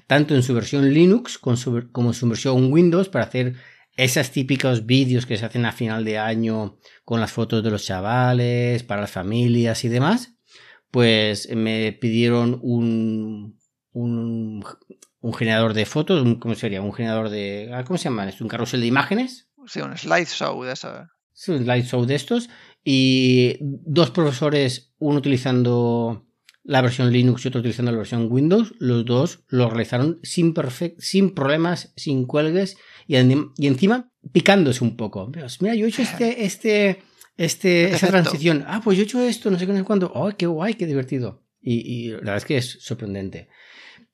tanto 0.07 0.35
en 0.35 0.43
su 0.43 0.53
versión 0.53 0.93
Linux 0.93 1.39
como 1.39 2.11
en 2.11 2.15
su 2.15 2.29
versión 2.29 2.71
Windows 2.71 3.09
para 3.09 3.25
hacer 3.25 3.55
esos 3.97 4.31
típicos 4.31 4.85
vídeos 4.85 5.25
que 5.25 5.39
se 5.39 5.47
hacen 5.47 5.65
a 5.65 5.73
final 5.73 6.05
de 6.05 6.19
año 6.19 6.77
con 7.07 7.19
las 7.19 7.33
fotos 7.33 7.65
de 7.65 7.71
los 7.71 7.83
chavales, 7.83 8.83
para 8.83 9.01
las 9.01 9.11
familias 9.11 9.85
y 9.85 9.89
demás, 9.89 10.35
pues 10.91 11.49
me 11.57 11.93
pidieron 11.93 12.59
un, 12.63 13.59
un, 13.93 14.63
generador 15.35 15.73
de 15.73 15.87
fotos, 15.87 16.27
¿cómo 16.41 16.55
sería? 16.55 16.83
Un 16.83 16.93
generador 16.93 17.31
de... 17.31 17.71
Ah, 17.73 17.85
¿Cómo 17.85 17.97
se 17.97 18.05
llama? 18.05 18.29
¿Un 18.39 18.49
carrusel 18.49 18.83
de 18.83 18.87
imágenes? 18.87 19.49
Sí, 19.67 19.81
un 19.81 19.97
slideshow 19.97 20.63
de 20.63 20.73
eso. 20.75 21.09
Sí, 21.33 21.53
un 21.53 21.65
slideshow 21.65 22.05
de 22.05 22.17
estos. 22.17 22.51
Y 22.85 23.59
dos 23.61 24.11
profesores, 24.11 24.92
uno 25.03 25.19
utilizando 25.19 26.27
la 26.65 26.81
versión 26.81 27.13
Linux 27.13 27.45
y 27.45 27.49
otro 27.49 27.61
utilizando 27.61 27.91
la 27.91 27.99
versión 27.99 28.29
Windows, 28.31 28.75
los 28.79 29.05
dos 29.05 29.41
lo 29.49 29.69
realizaron 29.69 30.21
sin, 30.23 30.55
sin 30.99 31.35
problemas, 31.35 31.93
sin 31.97 32.25
cuelgues 32.25 32.77
y, 33.07 33.17
y, 33.17 33.67
encima 33.67 34.11
picándose 34.33 34.85
un 34.85 34.97
poco. 34.97 35.31
Mira, 35.61 35.75
yo 35.75 35.87
he 35.87 35.89
hecho 35.89 36.03
este, 36.03 36.45
este, 36.45 37.03
este, 37.37 37.91
esa 37.91 38.09
transición. 38.09 38.65
Ah, 38.67 38.81
pues 38.83 38.97
yo 38.97 39.03
he 39.03 39.07
hecho 39.07 39.21
esto, 39.21 39.51
no 39.51 39.59
sé 39.59 39.67
qué, 39.67 39.73
no 39.73 39.79
sé 39.79 39.85
cuándo. 39.85 40.13
¡Oh, 40.15 40.31
qué 40.37 40.47
guay, 40.47 40.75
qué 40.75 40.87
divertido! 40.87 41.43
Y, 41.61 42.11
la 42.11 42.19
verdad 42.19 42.37
es 42.37 42.45
que 42.45 42.57
es 42.57 42.79
sorprendente. 42.81 43.49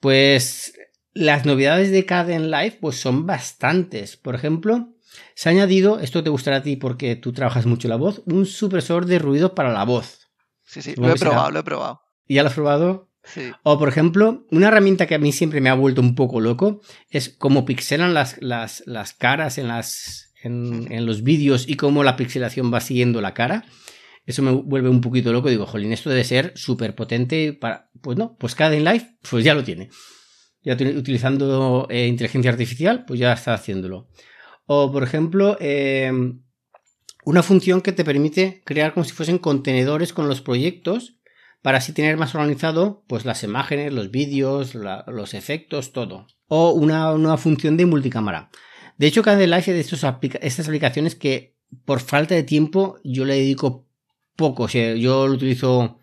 Pues 0.01 0.75
las 1.13 1.45
novedades 1.45 1.91
de 1.91 2.07
Caden 2.07 2.51
Live 2.51 2.79
pues 2.81 2.97
son 2.97 3.27
bastantes. 3.27 4.17
Por 4.17 4.35
ejemplo, 4.35 4.95
se 5.35 5.49
ha 5.49 5.53
añadido, 5.53 6.01
esto 6.01 6.23
te 6.23 6.31
gustará 6.31 6.59
a 6.59 6.63
ti 6.63 6.77
porque 6.77 7.17
tú 7.17 7.33
trabajas 7.33 7.67
mucho 7.67 7.89
la 7.89 7.97
voz, 7.97 8.23
un 8.27 8.47
supresor 8.47 9.07
de 9.07 9.19
ruido 9.19 9.55
para 9.55 9.73
la 9.73 9.85
voz. 9.85 10.28
Sí, 10.69 10.83
sí, 10.83 10.95
lo 10.97 11.11
he 11.11 11.17
probado, 11.17 11.51
lo 11.51 11.61
he 11.61 11.63
probado. 11.63 12.03
¿Ya 12.29 12.43
lo 12.43 12.49
has 12.49 12.55
probado? 12.55 13.09
Sí. 13.25 13.53
O, 13.63 13.79
por 13.79 13.89
ejemplo, 13.89 14.47
una 14.51 14.69
herramienta 14.69 15.07
que 15.07 15.15
a 15.15 15.19
mí 15.19 15.33
siempre 15.33 15.63
me 15.63 15.71
ha 15.71 15.75
vuelto 15.75 16.03
un 16.03 16.15
poco 16.15 16.41
loco 16.41 16.83
es 17.09 17.31
cómo 17.31 17.65
pixelan 17.65 18.13
las, 18.13 18.37
las, 18.41 18.83
las 18.87 19.15
caras 19.15 19.57
en, 19.57 19.69
las, 19.69 20.35
en, 20.43 21.07
los 21.07 21.23
vídeos 21.23 21.67
y 21.67 21.77
cómo 21.77 22.05
la 22.05 22.17
pixelación 22.17 22.73
va 22.73 22.81
siguiendo 22.81 23.23
la 23.23 23.33
cara. 23.33 23.65
Eso 24.27 24.43
me 24.43 24.51
vuelve 24.51 24.91
un 24.91 25.01
poquito 25.01 25.33
loco. 25.33 25.49
Digo, 25.49 25.65
jolín, 25.65 25.93
esto 25.93 26.11
debe 26.11 26.25
ser 26.25 26.53
súper 26.55 26.95
potente 26.95 27.55
para. 27.55 27.91
Pues 28.03 28.19
no, 28.19 28.37
pues 28.37 28.55
cada 28.55 28.77
en 28.77 28.85
live, 28.85 29.17
pues 29.29 29.45
ya 29.45 29.55
lo 29.55 29.65
tiene. 29.65 29.89
Ya 30.63 30.75
utilizando 30.75 31.87
eh, 31.89 32.07
inteligencia 32.07 32.51
artificial, 32.51 33.07
pues 33.07 33.19
ya 33.19 33.33
está 33.33 33.55
haciéndolo. 33.55 34.11
O, 34.67 34.93
por 34.93 35.03
ejemplo, 35.03 35.57
eh, 35.61 36.13
una 37.29 37.43
función 37.43 37.83
que 37.83 37.93
te 37.93 38.07
permite 38.07 38.63
crear 38.65 38.95
como 38.95 39.05
si 39.05 39.13
fuesen 39.13 39.37
contenedores 39.37 40.15
con 40.15 40.29
los 40.29 40.41
proyectos 40.41 41.19
para 41.61 41.77
así 41.77 41.93
tener 41.93 42.17
más 42.17 42.35
organizado 42.35 43.05
pues 43.07 43.27
las 43.27 43.45
imágenes, 43.45 43.93
los 43.93 44.11
vídeos, 44.11 44.75
los 44.75 45.35
efectos, 45.35 45.93
todo. 45.93 46.27
O 46.47 46.71
una 46.71 47.13
nueva 47.19 47.37
función 47.37 47.77
de 47.77 47.85
multicámara. 47.85 48.49
De 48.97 49.09
hecho, 49.09 49.23
cada 49.23 49.47
Life 49.47 49.71
de 49.75 49.81
estas 49.81 50.69
aplicaciones 50.69 51.17
que 51.17 51.55
por 51.85 52.01
falta 52.01 52.35
de 52.35 52.45
tiempo 52.45 52.99
yo 53.05 53.27
le 53.27 53.35
dedico 53.35 53.87
poco. 54.35 54.63
O 54.63 54.69
yo 54.69 55.27
lo 55.27 55.35
utilizo 55.35 56.01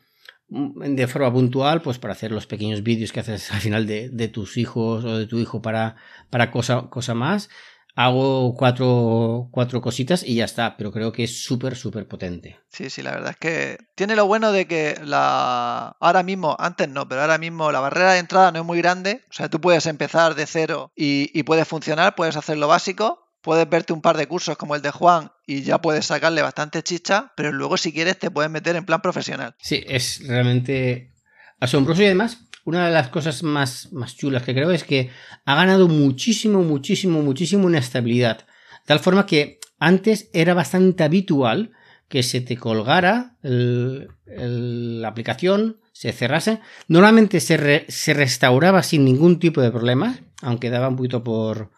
mm, 0.50 0.94
de 0.94 1.08
forma 1.08 1.34
puntual, 1.34 1.82
pues 1.82 1.98
para 1.98 2.13
hacer 2.13 2.32
los 2.32 2.46
pequeños 2.46 2.84
vídeos 2.84 3.12
que 3.12 3.22
haces 3.22 3.51
al 3.51 3.62
final 3.62 3.88
de, 3.88 4.27
tus 4.27 4.58
hijos 4.58 5.03
o 5.03 5.17
de 5.17 5.25
tu 5.25 5.39
hijo 5.39 5.60
para, 5.63 5.96
para 6.29 6.51
cosa, 6.51 6.88
cosa 6.91 7.15
más 7.15 7.50
hago 7.96 8.56
cuatro, 8.56 9.48
cuatro 9.52 9.82
cositas 9.82 10.24
y 10.24 10.36
ya 10.36 10.46
está, 10.46 10.75
pero 10.78 10.92
creo 10.92 11.12
que 11.12 11.24
es 11.24 11.44
súper, 11.44 11.75
súper 11.75 12.08
potente. 12.08 12.60
Sí, 12.70 12.90
sí, 12.90 13.02
la 13.02 13.12
verdad 13.12 13.32
es 13.32 13.38
que 13.38 13.78
tiene 13.96 14.16
lo 14.16 14.28
bueno 14.28 14.52
de 14.52 14.68
que 14.68 15.00
la 15.04 15.96
ahora 16.00 16.24
mismo, 16.24 16.56
antes 16.60 16.90
no, 16.90 17.08
pero 17.08 17.22
ahora 17.22 17.38
mismo 17.38 17.72
la 17.72 17.80
barrera 17.80 18.14
de 18.14 18.20
entrada 18.20 18.52
no 18.52 18.60
es 18.60 18.66
muy 18.66 18.80
grande, 18.80 19.24
o 19.30 19.34
sea, 19.34 19.50
tú 19.50 19.62
puedes 19.62 19.86
empezar 19.86 20.36
de 20.36 20.46
cero 20.46 20.92
y, 20.96 21.32
y 21.38 21.44
puedes 21.44 21.68
funcionar, 21.68 22.16
puedes 22.16 22.36
hacer 22.36 22.58
lo 22.58 22.68
básico, 22.68 23.25
puedes 23.42 23.70
verte 23.70 23.94
un 23.94 24.02
par 24.02 24.18
de 24.18 24.28
cursos 24.28 24.58
como 24.58 24.75
el 24.75 24.82
de 24.82 24.92
Juan 24.92 25.32
y 25.46 25.62
ya 25.62 25.80
puedes 25.80 26.08
sacarle 26.08 26.42
bastante 26.42 26.84
chicha, 26.84 27.32
pero 27.38 27.52
luego 27.52 27.78
si 27.78 27.94
quieres 27.94 28.20
te 28.20 28.30
puedes 28.30 28.52
meter 28.52 28.75
en 28.75 28.86
plan 28.86 29.02
profesional. 29.02 29.56
Sí, 29.60 29.84
es 29.88 30.22
realmente 30.28 31.14
asombroso 31.60 32.02
y 32.02 32.06
además 32.06 32.40
una 32.65 32.88
de 32.88 32.93
las 32.93 33.10
cosas 33.10 33.43
más, 33.43 33.93
más 33.93 34.17
chulas 34.17 34.43
que 34.43 34.53
creo 34.53 34.72
es 34.72 34.84
que 34.84 35.12
ha 35.45 35.55
ganado 35.55 35.88
muchísimo, 35.88 36.63
muchísimo, 36.63 37.22
muchísimo 37.22 37.69
en 37.69 37.75
estabilidad. 37.75 38.45
Tal 38.86 39.00
forma 39.00 39.25
que 39.25 39.60
antes 39.79 40.29
era 40.34 40.53
bastante 40.53 41.03
habitual 41.03 41.72
que 42.10 42.24
se 42.24 42.41
te 42.41 42.57
colgara 42.57 43.38
la 43.41 45.07
aplicación, 45.07 45.79
se 45.91 46.12
cerrase. 46.12 46.60
Normalmente 46.88 47.39
se, 47.39 47.86
se, 47.88 48.13
restauraba 48.13 48.84
sin 48.84 49.05
ningún 49.05 49.39
tipo 49.39 49.62
de 49.62 49.72
problemas, 49.72 50.22
aunque 50.41 50.69
daba 50.69 50.89
un 50.89 50.95
poquito 50.95 51.24
por, 51.24 51.72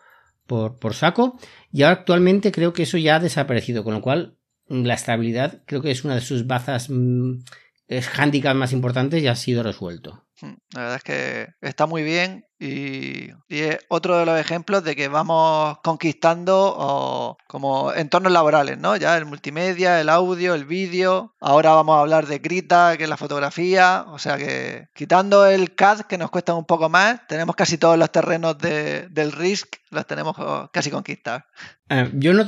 por, 0.46 0.80
por, 0.80 0.94
saco. 0.94 1.38
Y 1.72 1.84
ahora 1.84 2.00
actualmente 2.00 2.52
creo 2.52 2.74
que 2.74 2.84
eso 2.84 2.98
ya 2.98 3.18
ha 3.18 3.20
desaparecido, 3.20 3.84
con 3.84 3.94
lo 3.94 4.02
cual 4.02 4.38
la 4.68 4.94
estabilidad 4.94 5.64
creo 5.66 5.82
que 5.82 5.92
es 5.92 6.04
una 6.04 6.16
de 6.16 6.22
sus 6.22 6.48
bazas, 6.48 6.90
mm, 6.90 7.44
es 7.88 8.08
handicap 8.20 8.56
más 8.56 8.74
importantes 8.74 9.22
y 9.24 9.28
ha 9.28 9.36
sido 9.36 9.64
resuelto. 9.64 10.27
Mm, 10.42 10.54
la 10.74 10.82
verdad 10.82 10.96
es 10.98 11.04
que 11.04 11.48
está 11.62 11.86
muy 11.86 12.04
bien 12.04 12.46
y, 12.60 13.30
es 13.50 13.78
otro 13.90 14.18
de 14.18 14.26
los 14.26 14.40
ejemplos 14.40 14.84
de 14.84 14.96
que 14.96 15.08
vamos 15.08 15.78
conquistando 15.84 17.38
como 17.48 17.94
entornos 17.94 18.32
laborales, 18.32 18.78
¿no? 18.78 18.96
Ya 18.96 19.18
el 19.18 19.26
multimedia, 19.26 20.02
el 20.02 20.10
audio, 20.10 20.56
el 20.56 20.66
vídeo. 20.66 21.36
Ahora 21.40 21.72
vamos 21.72 21.98
a 21.98 22.02
hablar 22.02 22.28
de 22.28 22.42
Krita, 22.42 22.96
que 22.98 23.04
es 23.04 23.10
la 23.10 23.18
fotografía. 23.18 24.06
O 24.10 24.20
sea 24.20 24.38
que 24.38 24.88
quitando 24.94 25.46
el 25.46 25.76
CAD, 25.76 26.02
que 26.02 26.18
nos 26.18 26.32
cuesta 26.32 26.54
un 26.54 26.66
poco 26.66 26.90
más, 26.90 27.26
tenemos 27.28 27.56
casi 27.56 27.78
todos 27.78 27.98
los 27.98 28.12
terrenos 28.12 28.58
del 28.58 29.32
RISC, 29.32 29.78
los 29.92 30.06
tenemos 30.06 30.36
casi 30.72 30.90
conquistados. 30.90 31.44
Eh, 31.90 32.10
yo 32.14 32.34
no 32.34 32.46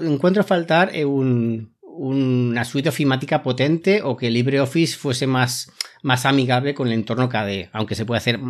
encuentro 0.00 0.44
faltar 0.44 0.90
un, 1.04 1.73
una 1.96 2.64
suite 2.64 2.88
ofimática 2.88 3.42
potente 3.42 4.02
o 4.02 4.16
que 4.16 4.30
LibreOffice 4.30 4.96
fuese 4.96 5.26
más, 5.26 5.72
más 6.02 6.26
amigable 6.26 6.74
con 6.74 6.88
el 6.88 6.94
entorno 6.94 7.28
KDE, 7.28 7.70
aunque 7.72 7.94
se 7.94 8.04
puede 8.04 8.18
hacer 8.18 8.40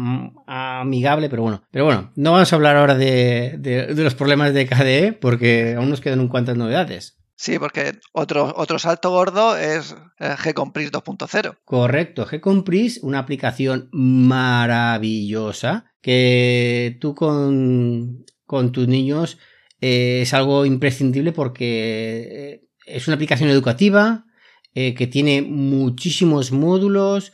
amigable, 0.46 1.28
pero 1.28 1.42
bueno. 1.42 1.62
Pero 1.70 1.84
bueno, 1.84 2.10
no 2.16 2.32
vamos 2.32 2.52
a 2.52 2.56
hablar 2.56 2.76
ahora 2.76 2.94
de, 2.94 3.92
los 3.96 4.14
problemas 4.14 4.54
de 4.54 4.66
KDE 4.66 5.12
porque 5.12 5.74
aún 5.76 5.90
nos 5.90 6.00
quedan 6.00 6.20
un 6.20 6.28
cuantas 6.28 6.56
novedades. 6.56 7.18
Sí, 7.36 7.58
porque 7.58 7.98
otro, 8.12 8.54
otro 8.56 8.78
salto 8.78 9.10
gordo 9.10 9.56
es 9.56 9.96
eh, 10.20 10.36
Gcompris 10.44 10.92
2.0. 10.92 11.58
Correcto, 11.64 12.26
Gcompris, 12.30 13.00
una 13.02 13.18
aplicación 13.18 13.88
maravillosa 13.92 15.86
que 16.00 16.96
tú 17.00 17.14
con, 17.14 18.24
con 18.46 18.70
tus 18.72 18.86
niños 18.86 19.38
eh, 19.80 20.22
es 20.22 20.32
algo 20.32 20.64
imprescindible 20.64 21.32
porque 21.32 22.28
eh, 22.30 22.64
es 22.86 23.06
una 23.08 23.14
aplicación 23.14 23.48
educativa 23.50 24.26
eh, 24.74 24.94
que 24.94 25.06
tiene 25.06 25.42
muchísimos 25.42 26.50
módulos 26.50 27.32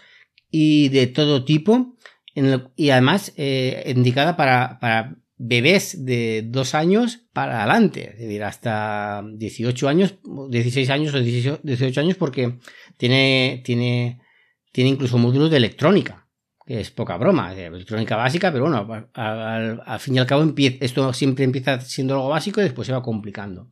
y 0.50 0.90
de 0.90 1.07
todo 1.07 1.45
tipo. 1.45 1.97
y 2.76 2.90
además 2.90 3.33
eh, 3.37 3.92
indicada 3.95 4.37
para, 4.37 5.16
bebés 5.42 6.04
de 6.04 6.42
dos 6.47 6.75
años 6.75 7.23
para 7.33 7.61
adelante, 7.61 8.11
es 8.12 8.19
decir, 8.19 8.45
hasta 8.45 9.25
18 9.25 9.88
años, 9.88 10.16
16 10.50 10.90
años 10.90 11.14
o 11.14 11.21
18, 11.21 12.00
años, 12.00 12.19
porque 12.19 12.59
tiene, 12.99 13.62
tiene, 13.64 14.21
tiene 14.71 14.90
incluso 14.90 15.16
módulos 15.16 15.50
de 15.50 15.57
electrónica. 15.57 16.26
que 16.66 16.80
es 16.80 16.90
poca 16.90 17.16
broma, 17.16 17.54
electrónica 17.54 18.16
básica, 18.16 18.52
pero 18.52 18.64
bueno, 18.64 19.09
al, 19.14 19.99
fin 19.99 20.16
y 20.16 20.19
al 20.19 20.26
cabo 20.26 20.52
esto 20.57 21.11
siempre 21.14 21.45
empieza 21.45 21.80
siendo 21.80 22.14
algo 22.14 22.28
básico 22.28 22.61
y 22.61 22.64
después 22.64 22.85
se 22.85 22.92
va 22.92 23.02
complicando. 23.02 23.71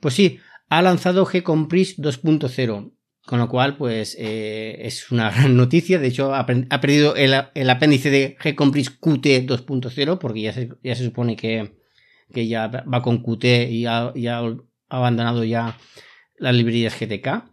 Pues 0.00 0.14
sí, 0.14 0.38
ha 0.68 0.82
lanzado 0.82 1.26
G-Compris 1.26 1.98
2.0, 1.98 2.92
con 3.24 3.38
lo 3.38 3.48
cual 3.48 3.76
pues 3.76 4.16
eh, 4.18 4.78
es 4.80 5.10
una 5.10 5.30
gran 5.34 5.56
noticia, 5.56 5.98
de 5.98 6.08
hecho 6.08 6.34
ha, 6.34 6.46
perdido 6.46 7.16
el, 7.16 7.34
apéndice 7.70 8.10
de 8.10 8.36
G-Compris 8.38 8.90
Qt 8.90 9.46
2.0 9.46 10.18
porque 10.18 10.42
ya 10.42 10.52
se, 10.52 10.70
ya 10.82 10.94
se 10.94 11.04
supone 11.04 11.36
que, 11.36 11.74
ya 12.34 12.68
va 12.68 13.02
con 13.02 13.22
Qt 13.22 13.70
y 13.70 13.86
ha, 13.86 14.12
ha 14.12 14.56
abandonado 14.88 15.44
ya 15.44 15.78
las 16.36 16.54
librerías 16.54 16.98
GTK. 16.98 17.44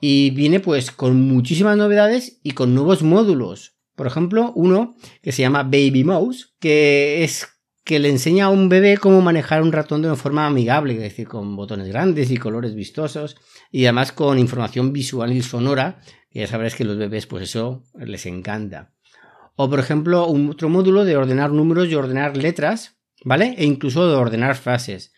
Y 0.00 0.30
viene 0.30 0.60
pues 0.60 0.90
con 0.90 1.18
muchísimas 1.28 1.78
novedades 1.78 2.38
y 2.42 2.50
con 2.50 2.74
nuevos 2.74 3.02
módulos. 3.02 3.76
Por 3.94 4.06
ejemplo, 4.06 4.52
uno 4.54 4.96
que 5.22 5.32
se 5.32 5.42
llama 5.42 5.62
Baby 5.62 6.04
Mouse, 6.04 6.54
que 6.58 7.24
es 7.24 7.53
que 7.84 7.98
le 7.98 8.08
enseña 8.08 8.46
a 8.46 8.48
un 8.48 8.70
bebé 8.70 8.96
cómo 8.96 9.20
manejar 9.20 9.62
un 9.62 9.70
ratón 9.70 10.00
de 10.00 10.08
una 10.08 10.16
forma 10.16 10.46
amigable, 10.46 10.94
es 10.94 11.00
decir, 11.00 11.28
con 11.28 11.54
botones 11.54 11.88
grandes 11.88 12.30
y 12.30 12.38
colores 12.38 12.74
vistosos, 12.74 13.36
y 13.70 13.84
además 13.84 14.12
con 14.12 14.38
información 14.38 14.92
visual 14.92 15.32
y 15.32 15.42
sonora, 15.42 16.00
que 16.30 16.40
ya 16.40 16.46
sabréis 16.46 16.74
que 16.74 16.84
los 16.84 16.96
bebés, 16.96 17.26
pues 17.26 17.44
eso 17.44 17.84
les 17.94 18.24
encanta. 18.24 18.94
O, 19.56 19.68
por 19.68 19.78
ejemplo, 19.78 20.26
un 20.26 20.50
otro 20.50 20.68
módulo 20.68 21.04
de 21.04 21.16
ordenar 21.16 21.52
números 21.52 21.88
y 21.88 21.94
ordenar 21.94 22.36
letras, 22.36 22.96
¿vale? 23.22 23.54
E 23.58 23.64
incluso 23.64 24.08
de 24.08 24.16
ordenar 24.16 24.56
frases. 24.56 25.12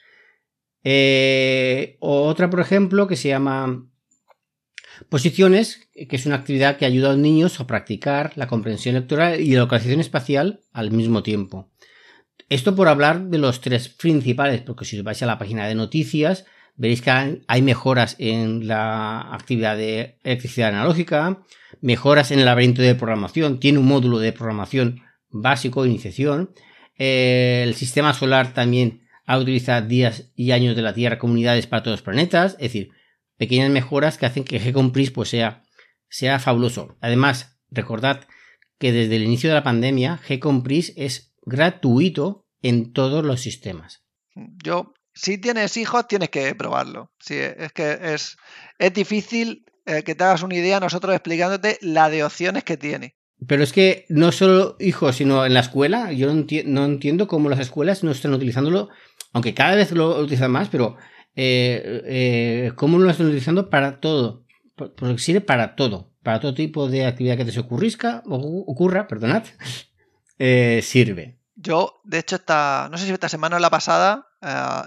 Eh, 0.82 1.96
otra, 2.00 2.50
por 2.50 2.60
ejemplo, 2.60 3.06
que 3.06 3.16
se 3.16 3.28
llama 3.28 3.88
Posiciones, 5.08 5.88
que 5.94 6.16
es 6.16 6.26
una 6.26 6.36
actividad 6.36 6.78
que 6.78 6.84
ayuda 6.84 7.08
a 7.08 7.12
los 7.12 7.20
niños 7.20 7.60
a 7.60 7.66
practicar 7.66 8.32
la 8.36 8.46
comprensión 8.46 8.94
lectoral 8.94 9.40
y 9.40 9.52
la 9.52 9.60
localización 9.60 10.00
espacial 10.00 10.60
al 10.72 10.90
mismo 10.90 11.22
tiempo. 11.22 11.70
Esto 12.48 12.76
por 12.76 12.88
hablar 12.88 13.24
de 13.24 13.38
los 13.38 13.60
tres 13.60 13.88
principales, 13.88 14.60
porque 14.60 14.84
si 14.84 14.98
os 14.98 15.04
vais 15.04 15.20
a 15.22 15.26
la 15.26 15.38
página 15.38 15.66
de 15.66 15.74
noticias, 15.74 16.44
veréis 16.76 17.02
que 17.02 17.10
hay 17.46 17.62
mejoras 17.62 18.14
en 18.18 18.68
la 18.68 19.34
actividad 19.34 19.76
de 19.76 20.18
electricidad 20.22 20.68
analógica, 20.68 21.42
mejoras 21.80 22.30
en 22.30 22.38
el 22.38 22.44
laberinto 22.44 22.82
de 22.82 22.94
programación, 22.94 23.58
tiene 23.58 23.78
un 23.78 23.86
módulo 23.86 24.18
de 24.18 24.32
programación 24.32 25.02
básico, 25.30 25.86
iniciación, 25.86 26.50
eh, 26.98 27.64
el 27.66 27.74
sistema 27.74 28.14
solar 28.14 28.54
también 28.54 29.02
ha 29.26 29.38
utilizado 29.38 29.86
días 29.86 30.30
y 30.36 30.52
años 30.52 30.76
de 30.76 30.82
la 30.82 30.94
Tierra 30.94 31.18
comunidades 31.18 31.66
para 31.66 31.82
todos 31.82 31.98
los 31.98 32.02
planetas, 32.02 32.52
es 32.54 32.72
decir, 32.72 32.90
pequeñas 33.36 33.70
mejoras 33.70 34.18
que 34.18 34.26
hacen 34.26 34.44
que 34.44 34.60
G-Compris 34.60 35.10
pues 35.10 35.28
sea, 35.28 35.64
sea 36.08 36.38
fabuloso. 36.38 36.96
Además, 37.00 37.58
recordad 37.70 38.26
que 38.78 38.92
desde 38.92 39.16
el 39.16 39.24
inicio 39.24 39.50
de 39.50 39.56
la 39.56 39.62
pandemia, 39.62 40.20
G-Compris 40.26 40.92
es 40.96 41.25
gratuito 41.46 42.46
en 42.60 42.92
todos 42.92 43.24
los 43.24 43.40
sistemas. 43.40 44.02
Yo, 44.62 44.92
si 45.14 45.38
tienes 45.38 45.76
hijos, 45.76 46.06
tienes 46.08 46.28
que 46.28 46.54
probarlo. 46.54 47.10
Sí, 47.18 47.36
es 47.36 47.72
que 47.72 47.98
es, 48.02 48.36
es 48.78 48.92
difícil 48.92 49.64
eh, 49.86 50.02
que 50.02 50.14
te 50.14 50.24
hagas 50.24 50.42
una 50.42 50.56
idea 50.56 50.80
nosotros 50.80 51.14
explicándote 51.14 51.78
la 51.80 52.10
de 52.10 52.24
opciones 52.24 52.64
que 52.64 52.76
tiene. 52.76 53.16
Pero 53.46 53.62
es 53.62 53.72
que 53.72 54.06
no 54.08 54.32
solo 54.32 54.76
hijos, 54.80 55.16
sino 55.16 55.46
en 55.46 55.54
la 55.54 55.60
escuela, 55.60 56.12
yo 56.12 56.32
no, 56.32 56.44
no 56.64 56.84
entiendo 56.84 57.28
cómo 57.28 57.48
las 57.48 57.60
escuelas 57.60 58.02
no 58.02 58.10
están 58.10 58.34
utilizándolo, 58.34 58.88
aunque 59.32 59.54
cada 59.54 59.76
vez 59.76 59.92
lo 59.92 60.18
utilizan 60.18 60.50
más, 60.50 60.68
pero 60.68 60.96
eh, 61.34 62.02
eh, 62.06 62.72
cómo 62.76 62.98
lo 62.98 63.10
están 63.10 63.26
utilizando 63.26 63.70
para 63.70 64.00
todo. 64.00 64.44
Porque 64.74 65.18
sirve 65.18 65.40
para 65.40 65.76
todo. 65.76 66.12
Para 66.22 66.40
todo 66.40 66.54
tipo 66.54 66.88
de 66.88 67.06
actividad 67.06 67.36
que 67.36 67.44
te 67.44 67.52
se 67.52 67.60
ocurrisca, 67.60 68.22
o 68.26 68.64
ocurra, 68.66 69.06
perdonad, 69.06 69.44
eh, 70.38 70.80
sirve. 70.82 71.38
Yo, 71.54 72.00
de 72.04 72.18
hecho, 72.18 72.36
esta, 72.36 72.88
no 72.90 72.98
sé 72.98 73.06
si 73.06 73.12
esta 73.12 73.28
semana 73.28 73.56
o 73.56 73.58
la 73.58 73.70
pasada, 73.70 74.28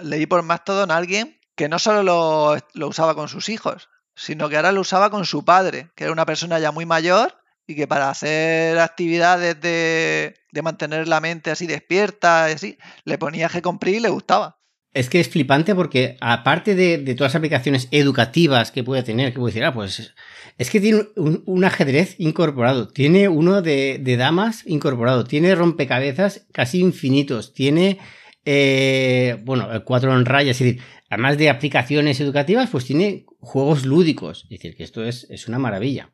leí 0.03 0.25
por 0.25 0.43
Mastodon 0.43 0.91
a 0.91 0.97
alguien 0.97 1.39
que 1.55 1.67
no 1.67 1.79
solo 1.79 2.03
lo, 2.03 2.87
usaba 2.87 3.15
con 3.15 3.27
sus 3.27 3.49
hijos, 3.49 3.89
sino 4.15 4.47
que 4.47 4.55
ahora 4.55 4.71
lo 4.71 4.81
usaba 4.81 5.09
con 5.09 5.25
su 5.25 5.43
padre, 5.43 5.89
que 5.95 6.05
era 6.05 6.13
una 6.13 6.25
persona 6.25 6.59
ya 6.59 6.71
muy 6.71 6.85
mayor 6.85 7.33
y 7.67 7.75
que 7.75 7.87
para 7.87 8.09
hacer 8.09 8.79
actividades 8.79 9.59
de, 9.59 10.35
de 10.51 10.61
mantener 10.61 11.07
la 11.07 11.19
mente 11.19 11.51
así 11.51 11.67
despierta, 11.67 12.45
así, 12.45 12.77
le 13.03 13.17
ponía 13.17 13.49
compré 13.61 13.91
y 13.91 13.99
le 13.99 14.09
gustaba. 14.09 14.58
Es 14.91 15.09
que 15.09 15.19
es 15.19 15.29
flipante 15.29 15.75
porque 15.75 16.17
aparte 16.19 16.73
de, 16.73 16.97
todas 17.15 17.33
las 17.33 17.35
aplicaciones 17.35 17.87
educativas 17.91 18.71
que 18.71 18.83
puede 18.83 19.03
tener, 19.03 19.31
que 19.31 19.39
puede 19.39 19.53
decir, 19.53 19.65
ah, 19.65 19.73
pues 19.73 20.13
es 20.57 20.69
que 20.69 20.81
tiene 20.81 21.03
un, 21.15 21.63
ajedrez 21.63 22.15
incorporado, 22.17 22.87
tiene 22.87 23.29
uno 23.29 23.61
de, 23.61 24.15
damas 24.17 24.63
incorporado, 24.65 25.25
tiene 25.25 25.53
rompecabezas 25.53 26.47
casi 26.51 26.79
infinitos, 26.79 27.53
tiene, 27.53 27.99
eh, 28.45 29.37
bueno, 29.43 29.69
cuatro 29.85 30.15
en 30.17 30.25
rayas, 30.25 30.59
es 30.59 30.65
decir, 30.65 30.81
además 31.09 31.37
de 31.37 31.49
aplicaciones 31.49 32.19
educativas, 32.19 32.69
pues 32.71 32.85
tiene 32.85 33.25
juegos 33.39 33.85
lúdicos, 33.85 34.45
es 34.45 34.49
decir, 34.49 34.75
que 34.75 34.83
esto 34.83 35.03
es, 35.03 35.27
es 35.29 35.47
una 35.47 35.59
maravilla. 35.59 36.11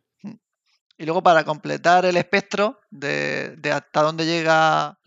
Y 0.97 1.03
luego 1.03 1.23
para 1.23 1.43
completar 1.43 2.05
el 2.05 2.15
espectro 2.15 2.79
de, 2.89 3.57
hasta 3.71 4.01
dónde 4.01 4.25
llega 4.25 4.97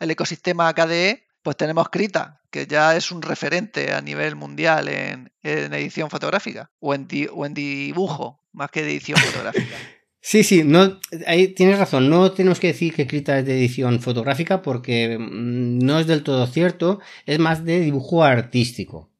el 0.00 0.10
ecosistema 0.10 0.72
KDE, 0.74 1.27
pues 1.48 1.56
tenemos 1.56 1.88
Krita, 1.88 2.42
que 2.50 2.66
ya 2.66 2.94
es 2.94 3.10
un 3.10 3.22
referente 3.22 3.94
a 3.94 4.02
nivel 4.02 4.36
mundial 4.36 4.86
en, 4.86 5.32
edición 5.42 6.10
fotográfica 6.10 6.70
o 6.78 6.94
en, 6.94 7.08
o 7.32 7.46
en 7.46 7.54
dibujo, 7.54 8.44
más 8.52 8.70
que 8.70 8.82
de 8.82 8.90
edición 8.90 9.18
fotográfica. 9.18 9.74
Sí, 10.20 10.44
sí, 10.44 10.62
no, 10.62 11.00
ahí 11.26 11.48
tienes 11.54 11.78
razón. 11.78 12.10
No 12.10 12.32
tenemos 12.32 12.60
que 12.60 12.66
decir 12.66 12.92
que 12.92 13.06
Krita 13.06 13.38
es 13.38 13.46
de 13.46 13.56
edición 13.56 14.00
fotográfica 14.00 14.60
porque 14.60 15.16
mm, 15.16 15.78
no 15.78 15.98
es 15.98 16.06
del 16.06 16.22
todo 16.22 16.46
cierto. 16.48 17.00
Es 17.24 17.38
más 17.38 17.64
de 17.64 17.80
dibujo 17.80 18.22
artístico. 18.24 19.10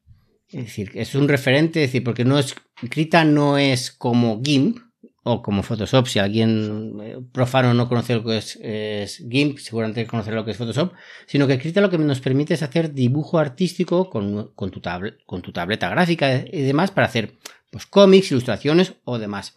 Es 0.49 0.67
decir, 0.67 0.91
es 0.95 1.14
un 1.14 1.29
referente, 1.29 1.83
es 1.83 1.88
decir, 1.88 2.05
porque 2.05 2.27
no 2.27 2.38
es, 2.38 2.57
Krita 2.91 3.25
no 3.25 3.57
es 3.57 3.91
como 3.91 4.43
GIMP, 4.43 4.81
o 5.23 5.43
como 5.43 5.63
Photoshop, 5.63 6.07
si 6.07 6.19
alguien 6.19 6.99
eh, 7.03 7.19
profano 7.33 7.75
no 7.75 7.89
conoce 7.89 8.15
lo 8.15 8.25
que 8.25 8.39
es, 8.39 9.19
GIMP, 9.29 9.59
seguramente 9.59 10.07
conocerá 10.07 10.37
lo 10.37 10.45
que 10.45 10.53
es 10.53 10.57
Photoshop, 10.57 10.93
sino 11.27 11.47
que 11.47 11.59
Krita 11.59 11.81
lo 11.81 11.91
que 11.91 11.99
nos 11.99 12.21
permite 12.21 12.55
es 12.55 12.63
hacer 12.63 12.95
dibujo 12.95 13.39
artístico 13.39 14.09
con, 14.09 14.53
tu, 14.71 14.81
con 15.27 15.43
tu 15.43 15.53
tableta 15.53 15.89
gráfica 15.89 16.45
y 16.51 16.63
demás 16.63 16.91
para 16.91 17.07
hacer 17.07 17.35
pues, 17.71 17.87
cómics, 17.87 18.31
ilustraciones 18.31 18.95
o 19.05 19.19
demás. 19.19 19.55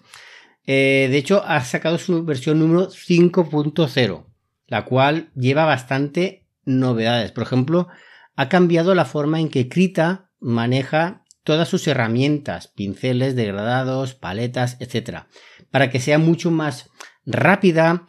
Eh, 0.65 1.07
de 1.09 1.17
hecho, 1.17 1.43
ha 1.45 1.63
sacado 1.63 1.97
su 1.97 2.23
versión 2.23 2.59
número 2.59 2.89
5.0, 2.89 4.25
la 4.67 4.85
cual 4.85 5.29
lleva 5.35 5.65
bastante 5.65 6.45
novedades. 6.65 7.31
Por 7.31 7.43
ejemplo, 7.43 7.87
ha 8.35 8.49
cambiado 8.49 8.95
la 8.95 9.05
forma 9.05 9.39
en 9.39 9.49
que 9.49 9.67
Krita 9.67 10.29
maneja 10.39 11.20
todas 11.43 11.69
sus 11.69 11.87
herramientas, 11.87 12.67
pinceles, 12.67 13.35
degradados, 13.35 14.13
paletas, 14.15 14.77
etc 14.79 15.25
para 15.71 15.89
que 15.89 15.99
sea 15.99 16.19
mucho 16.19 16.51
más 16.51 16.89
rápida, 17.25 18.05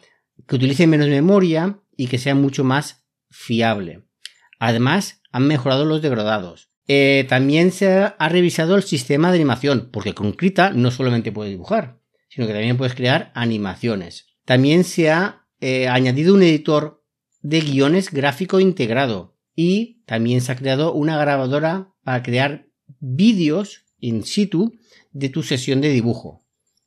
que 0.47 0.55
utilice 0.55 0.85
menos 0.85 1.07
memoria 1.07 1.79
y 1.97 2.07
que 2.07 2.19
sea 2.19 2.35
mucho 2.35 2.63
más 2.63 3.05
fiable. 3.29 4.03
Además, 4.59 5.21
han 5.31 5.47
mejorado 5.47 5.85
los 5.85 6.01
degradados. 6.01 6.69
Eh, 6.87 7.25
también 7.29 7.71
se 7.71 8.13
ha 8.17 8.29
revisado 8.29 8.75
el 8.75 8.83
sistema 8.83 9.31
de 9.31 9.37
animación, 9.37 9.89
porque 9.91 10.13
con 10.13 10.33
Krita 10.33 10.71
no 10.71 10.91
solamente 10.91 11.31
puedes 11.31 11.51
dibujar, 11.51 11.99
sino 12.29 12.45
que 12.45 12.53
también 12.53 12.77
puedes 12.77 12.93
crear 12.93 13.31
animaciones. 13.33 14.27
También 14.45 14.83
se 14.83 15.09
ha 15.09 15.45
eh, 15.61 15.87
añadido 15.87 16.35
un 16.35 16.43
editor 16.43 17.01
de 17.41 17.61
guiones 17.61 18.11
gráfico 18.11 18.59
integrado 18.59 19.37
y 19.55 20.03
también 20.05 20.41
se 20.41 20.51
ha 20.51 20.55
creado 20.55 20.93
una 20.93 21.17
grabadora 21.17 21.93
para 22.03 22.21
crear 22.21 22.67
vídeos 23.03 23.83
in 23.99 24.23
situ 24.23 24.79
de 25.11 25.27
tu 25.29 25.43
sesión 25.43 25.81
de 25.81 25.89
dibujo 25.89 26.43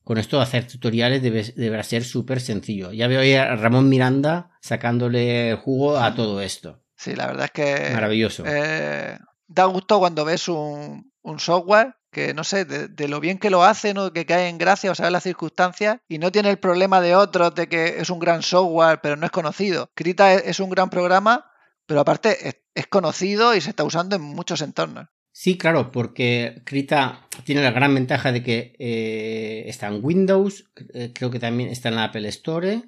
con 0.07 0.19
esto 0.19 0.41
hacer 0.41 0.69
tutoriales 0.69 1.21
deberá 1.21 1.83
ser 1.83 2.05
súper 2.05 2.41
sencillo. 2.41 2.93
Ya 2.93 3.09
veo 3.09 3.19
ahí 3.19 3.35
a 3.35 3.57
Ramón 3.57 3.89
Miranda 3.89 4.57
sacándole 4.61 5.59
jugo 5.65 5.99
a 5.99 6.15
todo 6.15 6.41
esto. 6.41 6.81
Sí, 6.95 7.17
la 7.17 7.27
verdad 7.27 7.47
es 7.47 7.51
que... 7.51 7.93
Maravilloso. 7.93 8.45
Eh, 8.47 9.19
da 9.49 9.65
gusto 9.65 9.99
cuando 9.99 10.25
ves 10.25 10.47
un, 10.47 11.11
software 11.39 11.97
que, 12.13 12.35
no 12.35 12.45
sé, 12.45 12.65
de, 12.65 13.09
lo 13.09 13.19
bien 13.19 13.41
que 13.41 13.51
lo 13.51 13.65
hace, 13.65 13.95
¿no? 13.95 14.13
que 14.13 14.27
cae 14.27 14.49
en 14.49 14.59
gracia 14.59 14.93
o 14.93 14.95
sabe 14.95 15.11
las 15.11 15.25
circunstancias 15.25 15.97
y 16.07 16.19
no 16.19 16.31
tiene 16.31 16.51
el 16.51 16.59
problema 16.59 17.01
de 17.01 17.17
otros 17.17 17.57
de 17.57 17.69
que 17.69 17.99
es 17.99 18.09
un 18.09 18.21
gran 18.21 18.43
software 18.43 19.01
pero 19.03 19.17
no 19.17 19.27
es 19.27 19.33
conocido. 19.33 19.91
Krita 19.97 20.35
es, 20.35 20.61
un 20.61 20.71
gran 20.71 20.89
programa, 20.89 21.51
pero 21.85 21.99
aparte 21.99 22.63
es 22.77 22.87
conocido 22.87 23.57
y 23.57 23.61
se 23.61 23.71
está 23.71 23.83
usando 23.83 24.15
en 24.15 24.23
muchos 24.23 24.61
entornos. 24.61 25.09
Sí, 25.39 25.59
claro, 25.59 25.93
porque 25.93 26.63
Krita 26.65 27.29
tiene 27.45 27.61
la 27.61 27.71
gran 27.71 27.95
ventaja 27.95 28.33
de 28.33 28.43
que 28.43 28.75
eh, 28.79 29.65
está 29.67 29.89
en 29.89 30.03
Windows, 30.03 30.65
eh, 30.95 31.13
creo 31.15 31.31
que 31.31 31.39
también 31.39 31.69
está 31.69 31.91
en 31.91 31.97
la 31.97 32.05
Apple 32.05 32.27
Store. 32.29 32.81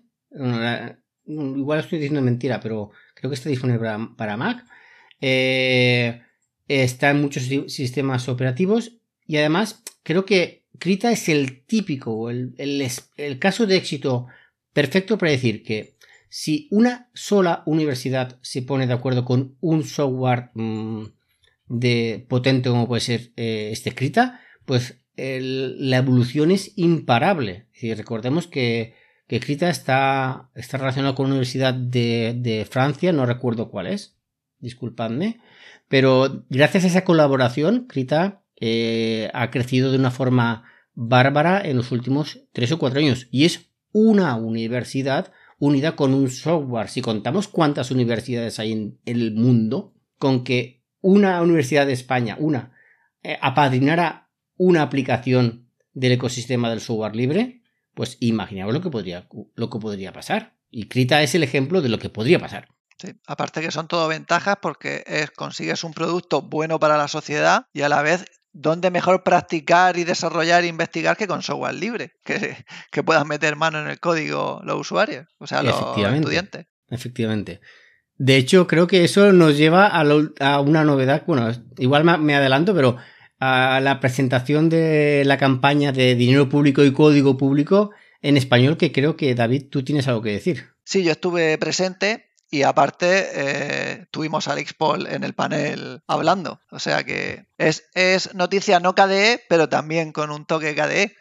igual 1.26 1.80
estoy 1.80 1.98
diciendo 1.98 2.22
mentira, 2.22 2.58
pero 2.58 2.90
creo 3.14 3.28
que 3.28 3.34
está 3.34 3.50
disponible 3.50 3.86
para, 4.16 4.38
Mac. 4.38 4.64
Eh, 5.20 6.22
está 6.66 7.10
en 7.10 7.20
muchos 7.20 7.42
sistemas 7.70 8.30
operativos 8.30 8.96
y 9.26 9.36
además 9.36 9.82
creo 10.02 10.24
que 10.24 10.64
Krita 10.78 11.12
es 11.12 11.28
el 11.28 11.66
típico, 11.66 12.30
el, 12.30 13.38
caso 13.38 13.66
de 13.66 13.76
éxito 13.76 14.26
perfecto 14.72 15.18
para 15.18 15.32
decir 15.32 15.62
que 15.62 15.98
si 16.30 16.66
una 16.70 17.10
sola 17.12 17.62
universidad 17.66 18.38
se 18.40 18.62
pone 18.62 18.86
de 18.86 18.94
acuerdo 18.94 19.26
con 19.26 19.58
un 19.60 19.84
software 19.84 20.50
mm, 20.54 21.17
de 21.68 22.26
potente 22.28 22.70
como 22.70 22.88
puede 22.88 23.00
ser 23.00 23.32
eh, 23.36 23.70
este 23.72 23.90
escrita, 23.90 24.40
pues 24.64 25.00
la 25.16 25.96
evolución 25.96 26.50
es 26.50 26.72
imparable. 26.76 27.66
Y 27.80 27.92
recordemos 27.94 28.46
que, 28.46 28.94
que 29.26 29.40
Krita 29.40 29.68
está, 29.68 30.50
está 30.54 30.78
relacionado 30.78 31.14
con 31.14 31.26
una 31.26 31.34
universidad 31.34 31.74
de, 31.74 32.36
de 32.38 32.64
Francia, 32.64 33.12
no 33.12 33.26
recuerdo 33.26 33.70
cuál 33.70 33.88
es, 33.88 34.16
disculpadme, 34.60 35.40
pero 35.88 36.44
gracias 36.50 36.84
a 36.84 36.88
esa 36.88 37.04
colaboración, 37.04 37.86
Krita 37.88 38.42
eh, 38.60 39.30
ha 39.34 39.50
crecido 39.50 39.90
de 39.90 39.98
una 39.98 40.10
forma 40.10 40.64
bárbara 40.94 41.60
en 41.64 41.76
los 41.76 41.92
últimos 41.92 42.40
tres 42.52 42.72
o 42.72 42.78
cuatro 42.78 43.00
años 43.00 43.28
y 43.30 43.44
es 43.44 43.70
una 43.92 44.34
universidad 44.36 45.32
unida 45.58 45.96
con 45.96 46.14
un 46.14 46.30
software. 46.30 46.88
Si 46.88 47.02
contamos 47.02 47.48
cuántas 47.48 47.90
universidades 47.90 48.58
hay 48.58 48.72
en 48.72 48.98
el 49.04 49.34
mundo, 49.34 49.94
con 50.18 50.44
que 50.44 50.77
una 51.00 51.40
universidad 51.42 51.86
de 51.86 51.92
España, 51.92 52.36
una, 52.38 52.72
eh, 53.22 53.38
apadrinara 53.40 54.30
una 54.56 54.82
aplicación 54.82 55.70
del 55.92 56.12
ecosistema 56.12 56.70
del 56.70 56.80
software 56.80 57.16
libre, 57.16 57.62
pues 57.94 58.16
imaginamos 58.20 58.74
lo 58.74 58.80
que 58.80 58.90
podría, 58.90 59.28
lo 59.54 59.70
que 59.70 59.78
podría 59.78 60.12
pasar. 60.12 60.56
Y 60.70 60.88
Krita 60.88 61.22
es 61.22 61.34
el 61.34 61.42
ejemplo 61.42 61.80
de 61.80 61.88
lo 61.88 61.98
que 61.98 62.10
podría 62.10 62.38
pasar. 62.38 62.68
Sí. 62.98 63.12
Aparte 63.26 63.60
que 63.60 63.70
son 63.70 63.86
todo 63.88 64.08
ventajas 64.08 64.56
porque 64.60 65.04
es, 65.06 65.30
consigues 65.30 65.84
un 65.84 65.92
producto 65.92 66.42
bueno 66.42 66.80
para 66.80 66.96
la 66.96 67.08
sociedad 67.08 67.66
y 67.72 67.82
a 67.82 67.88
la 67.88 68.02
vez 68.02 68.24
dónde 68.52 68.90
mejor 68.90 69.22
practicar 69.22 69.96
y 69.96 70.04
desarrollar 70.04 70.64
e 70.64 70.66
investigar 70.66 71.16
que 71.16 71.28
con 71.28 71.42
software 71.42 71.74
libre, 71.74 72.12
que, 72.24 72.56
que 72.90 73.02
puedan 73.04 73.28
meter 73.28 73.56
mano 73.56 73.80
en 73.80 73.88
el 73.88 74.00
código 74.00 74.60
los 74.64 74.80
usuarios, 74.80 75.26
o 75.38 75.46
sea, 75.46 75.62
los 75.62 75.74
estudiantes. 75.74 76.66
Efectivamente. 76.88 77.60
De 78.18 78.36
hecho, 78.36 78.66
creo 78.66 78.86
que 78.86 79.04
eso 79.04 79.32
nos 79.32 79.56
lleva 79.56 79.86
a, 79.86 80.60
una 80.60 80.84
novedad, 80.84 81.22
bueno, 81.26 81.50
igual 81.78 82.04
me 82.20 82.34
adelanto, 82.34 82.74
pero 82.74 82.96
a 83.40 83.80
la 83.80 84.00
presentación 84.00 84.68
de 84.68 85.22
la 85.24 85.38
campaña 85.38 85.92
de 85.92 86.14
dinero 86.14 86.48
público 86.48 86.84
y 86.84 86.92
código 86.92 87.36
público 87.36 87.92
en 88.20 88.36
español, 88.36 88.76
que 88.76 88.92
creo 88.92 89.16
que 89.16 89.34
David, 89.34 89.66
tú 89.70 89.84
tienes 89.84 90.08
algo 90.08 90.22
que 90.22 90.32
decir. 90.32 90.66
Sí, 90.84 91.04
yo 91.04 91.12
estuve 91.12 91.56
presente 91.58 92.30
y 92.50 92.62
aparte, 92.62 93.28
eh, 93.34 94.06
tuvimos 94.10 94.48
a 94.48 94.52
Alex 94.52 94.72
Paul 94.74 95.06
en 95.06 95.22
el 95.22 95.34
panel 95.34 96.02
hablando. 96.06 96.60
O 96.70 96.78
sea 96.78 97.04
que 97.04 97.46
es, 97.58 97.84
es, 97.94 98.34
noticia 98.34 98.80
no 98.80 98.94
KDE, 98.94 99.44
pero 99.48 99.68
también 99.68 100.12
con 100.12 100.30
un 100.30 100.46
toque 100.46 100.74
KDE. 100.74 101.14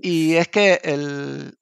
Y 0.00 0.34
es 0.34 0.48
que 0.48 0.80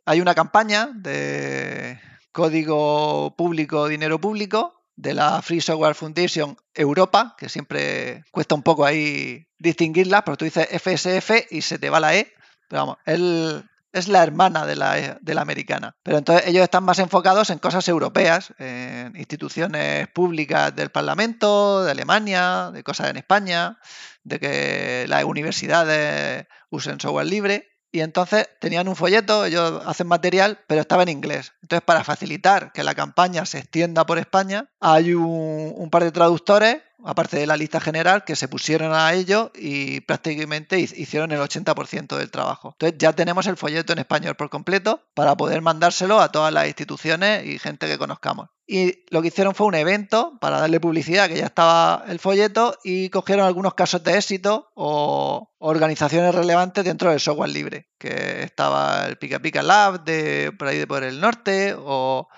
hay 0.05 0.21
una 0.21 0.35
campaña 0.35 0.91
de 0.95 1.99
código 2.33 3.35
público, 3.37 3.89
dinero 3.89 4.21
público, 4.21 4.81
de 4.97 5.15
la 5.15 5.41
Free 5.41 5.61
Software 5.61 5.95
Foundation 5.95 6.57
Europa, 6.75 7.35
que 7.39 7.49
siempre 7.49 8.25
cuesta 8.31 8.55
un 8.55 8.63
poco 8.63 8.85
ahí 8.85 9.47
distinguirla, 9.59 10.25
pero 10.25 10.37
tú 10.37 10.45
dices 10.45 10.69
FSF 10.71 11.51
y 11.51 11.63
se 11.63 11.79
te 11.79 11.89
va 11.89 12.01
la 12.01 12.15
E. 12.17 12.33
Pero 12.69 12.83
vamos, 12.83 12.99
el, 13.07 13.65
es 13.93 14.09
la 14.09 14.23
hermana 14.23 14.67
de 14.67 14.77
la, 14.77 15.19
de 15.21 15.35
la, 15.35 15.41
americana. 15.41 15.97
Pero 16.03 16.19
entonces 16.19 16.47
ellos 16.47 16.63
están 16.63 16.85
más 16.85 16.99
enfocados 16.99 17.51
en 17.51 17.59
cosas 17.59 17.89
europeas, 17.89 18.53
en 18.59 19.17
instituciones 19.17 20.07
públicas 20.09 20.75
del 20.77 20.91
Parlamento, 20.91 21.83
de 21.83 21.91
Alemania, 21.91 22.71
de 22.73 22.83
cosas 22.85 23.11
en 23.11 23.17
España, 23.17 23.79
de 24.23 24.39
que 24.39 25.07
las 25.09 25.25
universidades 25.25 26.47
usen 26.69 27.01
software 27.01 27.27
libre. 27.27 27.70
Y 27.93 28.01
entonces 28.01 28.49
tenían 28.61 28.89
un 28.89 28.97
folleto, 28.97 29.45
ellos 29.45 29.83
hacen 29.85 30.07
material, 30.07 30.61
pero 30.67 30.81
estaba 30.81 31.03
en 31.03 31.09
inglés. 31.09 31.53
Entonces, 31.63 31.85
para 31.85 32.05
facilitar 32.05 32.73
que 32.73 32.85
la 32.85 32.95
campaña 32.95 33.45
se 33.47 33.59
extienda 33.59 34.07
por 34.07 34.19
España, 34.19 34.69
hay 34.81 35.15
un, 35.15 35.73
un 35.77 35.91
par 35.91 36.05
de 36.05 36.13
traductores 36.13 36.83
aparte 37.05 37.39
de 37.39 37.47
la 37.47 37.57
lista 37.57 37.81
general, 37.81 38.25
que 38.25 38.37
se 38.37 38.49
pusieron 38.49 38.93
a 38.95 39.13
ello 39.13 39.53
y 39.55 40.01
prácticamente 40.01 40.79
hicieron 40.79 41.33
el 41.33 41.41
80% 41.41 42.17
del 42.17 42.31
trabajo. 42.31 42.71
Entonces 42.73 42.99
ya 42.99 43.13
tenemos 43.13 43.47
el 43.47 43.57
folleto 43.57 43.93
en 43.93 44.01
español 44.01 44.37
por 44.37 44.51
completo 44.51 45.03
para 45.15 45.37
poder 45.37 45.63
mandárselo 45.63 46.21
a 46.21 46.33
todas 46.33 46.53
las 46.53 46.67
instituciones 46.67 47.47
y 47.47 47.59
gente 47.59 47.87
que 47.87 47.99
conozcamos. 47.99 48.49
Y 48.67 49.05
lo 49.11 49.21
que 49.21 49.29
hicieron 49.29 49.55
fue 49.55 49.67
un 49.67 49.75
evento 49.75 50.39
para 50.41 50.61
darle 50.61 50.79
publicidad, 50.79 51.29
que 51.29 51.39
ya 51.39 51.47
estaba 51.47 52.05
el 52.07 52.21
folleto, 52.21 52.79
y 52.85 53.09
cogieron 53.11 53.45
algunos 53.45 53.75
casos 53.75 54.05
de 54.05 54.17
éxito 54.17 54.71
o 54.75 55.51
organizaciones 55.59 56.33
relevantes 56.33 56.85
dentro 56.85 57.11
del 57.11 57.19
software 57.19 57.51
libre, 57.51 57.89
que 57.99 58.45
estaba 58.45 59.07
el 59.07 59.17
Pica 59.19 59.41
Pica 59.41 59.65
Lab 59.65 60.05
de 60.05 60.53
por 60.57 60.69
ahí 60.69 60.79
de 60.79 60.87
por 60.87 61.03
el 61.03 61.21
norte, 61.21 61.75
o 61.77 62.29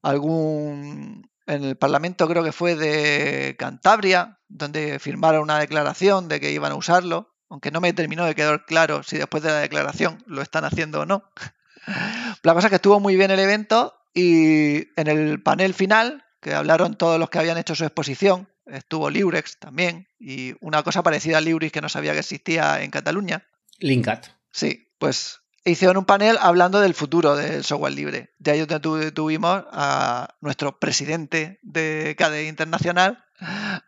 algún 0.00 1.28
en 1.46 1.64
el 1.64 1.76
Parlamento 1.76 2.28
creo 2.28 2.42
que 2.42 2.52
fue 2.52 2.76
de 2.76 3.56
Cantabria, 3.58 4.40
donde 4.48 4.98
firmaron 4.98 5.42
una 5.42 5.58
declaración 5.58 6.28
de 6.28 6.40
que 6.40 6.52
iban 6.52 6.72
a 6.72 6.76
usarlo, 6.76 7.34
aunque 7.48 7.70
no 7.70 7.80
me 7.80 7.92
terminó 7.92 8.24
de 8.24 8.34
quedar 8.34 8.64
claro 8.64 9.02
si 9.02 9.18
después 9.18 9.42
de 9.42 9.50
la 9.50 9.58
declaración 9.58 10.22
lo 10.26 10.42
están 10.42 10.64
haciendo 10.64 11.00
o 11.00 11.06
no. 11.06 11.30
La 12.42 12.54
cosa 12.54 12.68
es 12.68 12.70
que 12.70 12.76
estuvo 12.76 12.98
muy 13.00 13.16
bien 13.16 13.30
el 13.30 13.40
evento 13.40 13.94
y 14.14 14.88
en 14.98 15.06
el 15.06 15.42
panel 15.42 15.74
final, 15.74 16.24
que 16.40 16.54
hablaron 16.54 16.96
todos 16.96 17.18
los 17.18 17.30
que 17.30 17.38
habían 17.38 17.58
hecho 17.58 17.74
su 17.74 17.84
exposición, 17.84 18.48
estuvo 18.66 19.10
Liurex 19.10 19.58
también 19.58 20.08
y 20.18 20.54
una 20.60 20.82
cosa 20.82 21.02
parecida 21.02 21.38
a 21.38 21.40
Liurex 21.40 21.72
que 21.72 21.80
no 21.80 21.88
sabía 21.88 22.12
que 22.12 22.20
existía 22.20 22.82
en 22.82 22.90
Cataluña. 22.90 23.46
Linkat. 23.78 24.28
Sí, 24.50 24.88
pues 24.98 25.40
hicieron 25.64 25.96
un 25.96 26.04
panel 26.04 26.36
hablando 26.40 26.80
del 26.80 26.94
futuro 26.94 27.36
del 27.36 27.64
software 27.64 27.92
libre. 27.92 28.34
De 28.38 28.52
ahí 28.52 28.64
donde 28.64 29.12
tuvimos 29.12 29.64
a 29.72 30.34
nuestro 30.40 30.78
presidente 30.78 31.58
de 31.62 32.14
KDE 32.18 32.48
Internacional 32.48 33.24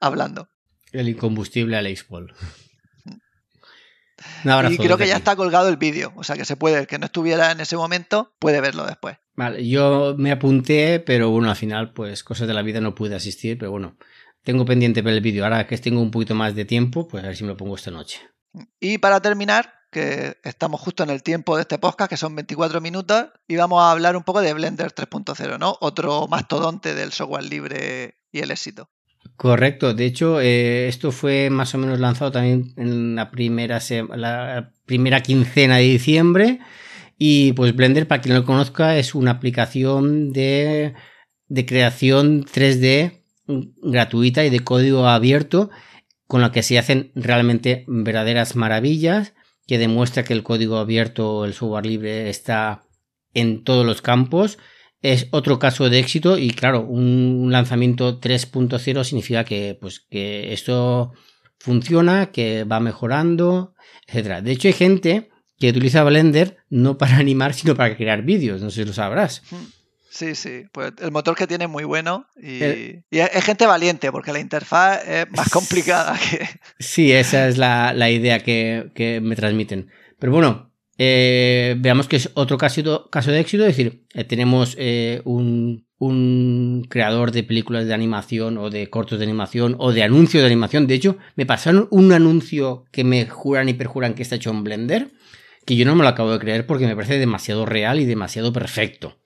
hablando. 0.00 0.48
El 0.92 1.08
incombustible 1.08 1.76
Alex 1.76 2.04
Paul. 2.04 2.32
y 4.70 4.78
creo 4.78 4.96
que 4.96 5.06
ya 5.06 5.16
está 5.16 5.36
colgado 5.36 5.68
el 5.68 5.76
vídeo, 5.76 6.12
o 6.16 6.24
sea 6.24 6.36
que 6.36 6.44
se 6.44 6.56
puede, 6.56 6.78
el 6.78 6.86
que 6.86 6.98
no 6.98 7.06
estuviera 7.06 7.52
en 7.52 7.60
ese 7.60 7.76
momento 7.76 8.34
puede 8.38 8.60
verlo 8.60 8.86
después. 8.86 9.18
Vale, 9.34 9.68
yo 9.68 10.14
me 10.16 10.32
apunté, 10.32 11.00
pero 11.00 11.30
bueno, 11.30 11.50
al 11.50 11.56
final, 11.56 11.92
pues 11.92 12.24
cosas 12.24 12.48
de 12.48 12.54
la 12.54 12.62
vida 12.62 12.80
no 12.80 12.94
pude 12.94 13.14
asistir, 13.14 13.58
pero 13.58 13.70
bueno, 13.70 13.98
tengo 14.42 14.64
pendiente 14.64 15.02
ver 15.02 15.14
el 15.14 15.20
vídeo. 15.20 15.44
Ahora 15.44 15.66
que 15.66 15.76
tengo 15.76 16.00
un 16.00 16.10
poquito 16.10 16.34
más 16.34 16.54
de 16.54 16.64
tiempo, 16.64 17.06
pues 17.06 17.22
a 17.22 17.26
ver 17.26 17.36
si 17.36 17.44
me 17.44 17.48
lo 17.50 17.56
pongo 17.56 17.74
esta 17.74 17.90
noche. 17.90 18.20
Y 18.80 18.96
para 18.96 19.20
terminar, 19.20 19.74
que 19.90 20.36
estamos 20.44 20.80
justo 20.80 21.02
en 21.02 21.10
el 21.10 21.22
tiempo 21.22 21.56
de 21.56 21.62
este 21.62 21.78
podcast, 21.78 22.10
que 22.10 22.16
son 22.16 22.34
24 22.34 22.80
minutos, 22.80 23.26
y 23.48 23.56
vamos 23.56 23.82
a 23.82 23.90
hablar 23.90 24.16
un 24.16 24.24
poco 24.24 24.40
de 24.40 24.52
Blender 24.52 24.92
3.0, 24.92 25.58
¿no? 25.58 25.76
Otro 25.80 26.26
mastodonte 26.28 26.94
del 26.94 27.12
software 27.12 27.44
libre 27.44 28.16
y 28.32 28.40
el 28.40 28.50
éxito. 28.50 28.90
Correcto, 29.36 29.92
de 29.92 30.06
hecho, 30.06 30.40
eh, 30.40 30.88
esto 30.88 31.12
fue 31.12 31.50
más 31.50 31.74
o 31.74 31.78
menos 31.78 31.98
lanzado 31.98 32.32
también 32.32 32.72
en 32.76 33.16
la 33.16 33.30
primera, 33.30 33.80
la 34.14 34.72
primera 34.86 35.22
quincena 35.22 35.76
de 35.76 35.82
diciembre. 35.82 36.60
Y 37.18 37.52
pues 37.52 37.74
Blender, 37.74 38.06
para 38.06 38.22
quien 38.22 38.34
no 38.34 38.40
lo 38.40 38.46
conozca, 38.46 38.96
es 38.98 39.14
una 39.14 39.32
aplicación 39.32 40.32
de, 40.32 40.94
de 41.48 41.66
creación 41.66 42.44
3D 42.44 43.22
gratuita 43.82 44.44
y 44.44 44.50
de 44.50 44.60
código 44.60 45.06
abierto 45.06 45.70
con 46.26 46.40
la 46.40 46.50
que 46.50 46.62
se 46.62 46.78
hacen 46.78 47.12
realmente 47.14 47.84
verdaderas 47.86 48.56
maravillas 48.56 49.34
que 49.66 49.78
demuestra 49.78 50.24
que 50.24 50.32
el 50.32 50.42
código 50.42 50.78
abierto, 50.78 51.44
el 51.44 51.54
software 51.54 51.86
libre 51.86 52.30
está 52.30 52.82
en 53.34 53.64
todos 53.64 53.84
los 53.84 54.02
campos. 54.02 54.58
Es 55.02 55.28
otro 55.30 55.58
caso 55.58 55.90
de 55.90 55.98
éxito 55.98 56.38
y 56.38 56.50
claro, 56.50 56.80
un 56.80 57.48
lanzamiento 57.50 58.20
3.0 58.20 59.04
significa 59.04 59.44
que, 59.44 59.76
pues, 59.80 60.00
que 60.00 60.52
esto 60.52 61.12
funciona, 61.58 62.26
que 62.32 62.64
va 62.64 62.80
mejorando, 62.80 63.74
etc. 64.06 64.42
De 64.42 64.52
hecho, 64.52 64.68
hay 64.68 64.74
gente 64.74 65.30
que 65.58 65.70
utiliza 65.70 66.04
Blender 66.04 66.58
no 66.68 66.98
para 66.98 67.16
animar, 67.18 67.54
sino 67.54 67.74
para 67.74 67.96
crear 67.96 68.22
vídeos, 68.22 68.60
no 68.60 68.70
sé 68.70 68.82
si 68.82 68.88
lo 68.88 68.92
sabrás. 68.92 69.42
Sí, 70.16 70.34
sí, 70.34 70.64
pues 70.72 70.94
el 71.02 71.12
motor 71.12 71.36
que 71.36 71.46
tiene 71.46 71.64
es 71.64 71.70
muy 71.70 71.84
bueno 71.84 72.26
y, 72.42 72.62
es, 73.10 73.44
gente 73.44 73.66
valiente 73.66 74.10
porque 74.10 74.32
la 74.32 74.40
interfaz 74.40 75.06
es 75.06 75.30
más 75.30 75.50
complicada 75.50 76.18
que... 76.30 76.48
Sí, 76.78 77.12
esa 77.12 77.46
es 77.46 77.58
la, 77.58 77.92
idea 78.10 78.38
que, 78.38 79.20
me 79.22 79.36
transmiten. 79.36 79.90
Pero 80.18 80.32
bueno, 80.32 80.72
eh, 80.96 81.76
veamos 81.78 82.08
que 82.08 82.16
es 82.16 82.30
otro 82.32 82.56
caso, 82.56 83.10
caso 83.10 83.30
de 83.30 83.40
éxito, 83.40 83.64
es 83.66 83.76
decir, 83.76 84.06
eh, 84.14 84.24
tenemos 84.24 84.74
eh, 84.78 85.20
un, 85.26 85.86
un, 85.98 86.86
creador 86.88 87.30
de 87.30 87.42
películas 87.42 87.86
de 87.86 87.92
animación 87.92 88.56
o 88.56 88.70
de 88.70 88.88
cortos 88.88 89.18
de 89.18 89.26
animación 89.26 89.76
o 89.78 89.92
de 89.92 90.02
anuncios 90.02 90.42
de 90.42 90.46
animación. 90.46 90.86
De 90.86 90.94
hecho, 90.94 91.18
me 91.34 91.44
pasaron 91.44 91.88
un 91.90 92.12
anuncio 92.12 92.84
que 92.90 93.04
me 93.04 93.26
juran 93.26 93.68
y 93.68 93.74
perjuran 93.74 94.14
que 94.14 94.22
está 94.22 94.36
hecho 94.36 94.48
en 94.48 94.64
Blender, 94.64 95.10
que 95.66 95.76
yo 95.76 95.84
no 95.84 95.94
me 95.94 96.04
lo 96.04 96.08
acabo 96.08 96.32
de 96.32 96.38
creer 96.38 96.66
porque 96.66 96.86
me 96.86 96.96
parece 96.96 97.18
demasiado 97.18 97.66
real 97.66 98.00
y 98.00 98.06
demasiado 98.06 98.50
perfecto. 98.54 99.18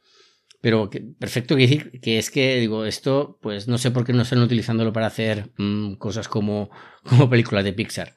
Pero 0.60 0.90
perfecto 1.18 1.56
que 1.56 1.62
decir 1.62 2.00
que 2.00 2.18
es 2.18 2.30
que, 2.30 2.60
digo, 2.60 2.84
esto, 2.84 3.38
pues 3.40 3.66
no 3.66 3.78
sé 3.78 3.90
por 3.90 4.04
qué 4.04 4.12
no 4.12 4.22
están 4.22 4.40
utilizándolo 4.40 4.92
para 4.92 5.06
hacer 5.06 5.52
mm, 5.56 5.94
cosas 5.94 6.28
como, 6.28 6.70
como 7.04 7.30
películas 7.30 7.64
de 7.64 7.72
Pixar. 7.72 8.14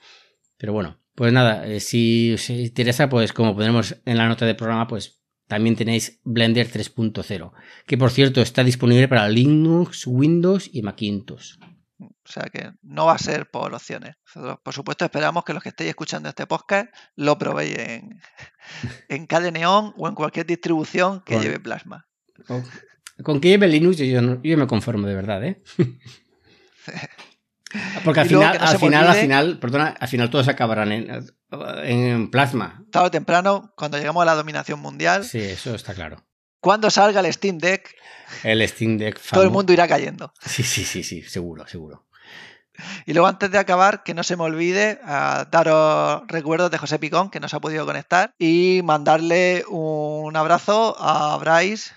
Pero 0.57 0.73
bueno, 0.73 0.99
pues 1.15 1.31
nada, 1.31 1.65
eh, 1.67 1.79
si 1.79 2.33
os 2.33 2.49
interesa, 2.49 3.09
pues 3.09 3.33
como 3.33 3.55
ponemos 3.55 4.01
en 4.05 4.17
la 4.17 4.27
nota 4.27 4.45
de 4.45 4.55
programa, 4.55 4.87
pues 4.87 5.23
también 5.47 5.75
tenéis 5.75 6.19
Blender 6.23 6.69
3.0, 6.69 7.51
que 7.85 7.97
por 7.97 8.11
cierto 8.11 8.41
está 8.41 8.63
disponible 8.63 9.07
para 9.07 9.29
Linux, 9.29 10.07
Windows 10.07 10.69
y 10.73 10.81
Macintosh. 10.81 11.57
O 11.99 12.31
sea 12.31 12.43
que 12.43 12.71
no 12.81 13.05
va 13.05 13.13
a 13.13 13.17
ser 13.19 13.49
por 13.49 13.73
opciones. 13.73 14.15
por 14.63 14.73
supuesto, 14.73 15.05
esperamos 15.05 15.43
que 15.43 15.53
los 15.53 15.61
que 15.61 15.69
estéis 15.69 15.89
escuchando 15.89 16.29
este 16.29 16.47
podcast 16.47 16.87
lo 17.15 17.37
probéis 17.37 17.77
en, 17.77 18.21
en 19.09 19.27
KDNeon 19.27 19.93
o 19.97 20.07
en 20.07 20.15
cualquier 20.15 20.45
distribución 20.45 21.21
que 21.21 21.39
lleve 21.39 21.59
Plasma. 21.59 22.07
Con 23.21 23.39
que 23.39 23.49
lleve 23.49 23.67
Linux 23.67 23.97
yo, 23.97 24.41
yo 24.41 24.57
me 24.57 24.67
conformo 24.67 25.07
de 25.07 25.15
verdad, 25.15 25.43
¿eh? 25.43 25.61
Porque 28.03 28.19
al 28.19 28.27
final, 28.27 28.57
al 28.59 28.77
final, 28.77 29.07
al 29.07 29.15
final, 29.15 29.59
perdona, 29.59 29.95
al 29.99 30.07
final 30.07 30.29
todos 30.29 30.47
acabarán 30.47 30.91
en, 30.91 31.25
en 31.83 32.29
plasma. 32.29 32.83
Tarde 32.91 33.07
o 33.07 33.11
temprano, 33.11 33.73
cuando 33.75 33.97
lleguemos 33.97 34.21
a 34.21 34.25
la 34.25 34.35
dominación 34.35 34.79
mundial. 34.79 35.23
Sí, 35.23 35.39
eso 35.39 35.73
está 35.73 35.95
claro. 35.95 36.23
Cuando 36.59 36.91
salga 36.91 37.19
el 37.19 37.33
Steam 37.33 37.57
Deck. 37.57 37.95
El 38.43 38.67
Steam 38.67 38.97
Deck. 38.97 39.19
Todo 39.31 39.43
el 39.43 39.49
mundo 39.49 39.73
irá 39.73 39.87
cayendo. 39.87 40.33
Sí, 40.45 40.63
sí, 40.63 40.85
sí, 40.85 41.03
sí, 41.03 41.23
seguro, 41.23 41.67
seguro. 41.67 42.05
Y 43.05 43.13
luego 43.13 43.27
antes 43.27 43.51
de 43.51 43.57
acabar, 43.57 44.03
que 44.03 44.13
no 44.13 44.23
se 44.23 44.35
me 44.35 44.43
olvide 44.43 44.99
a 45.03 45.47
daros 45.51 46.23
recuerdos 46.27 46.71
de 46.71 46.77
José 46.77 46.99
Picón, 46.99 47.29
que 47.29 47.39
nos 47.39 47.53
ha 47.53 47.59
podido 47.59 47.85
conectar, 47.85 48.33
y 48.39 48.81
mandarle 48.83 49.63
un 49.67 50.35
abrazo 50.35 50.95
a 50.99 51.37
Bryce, 51.37 51.91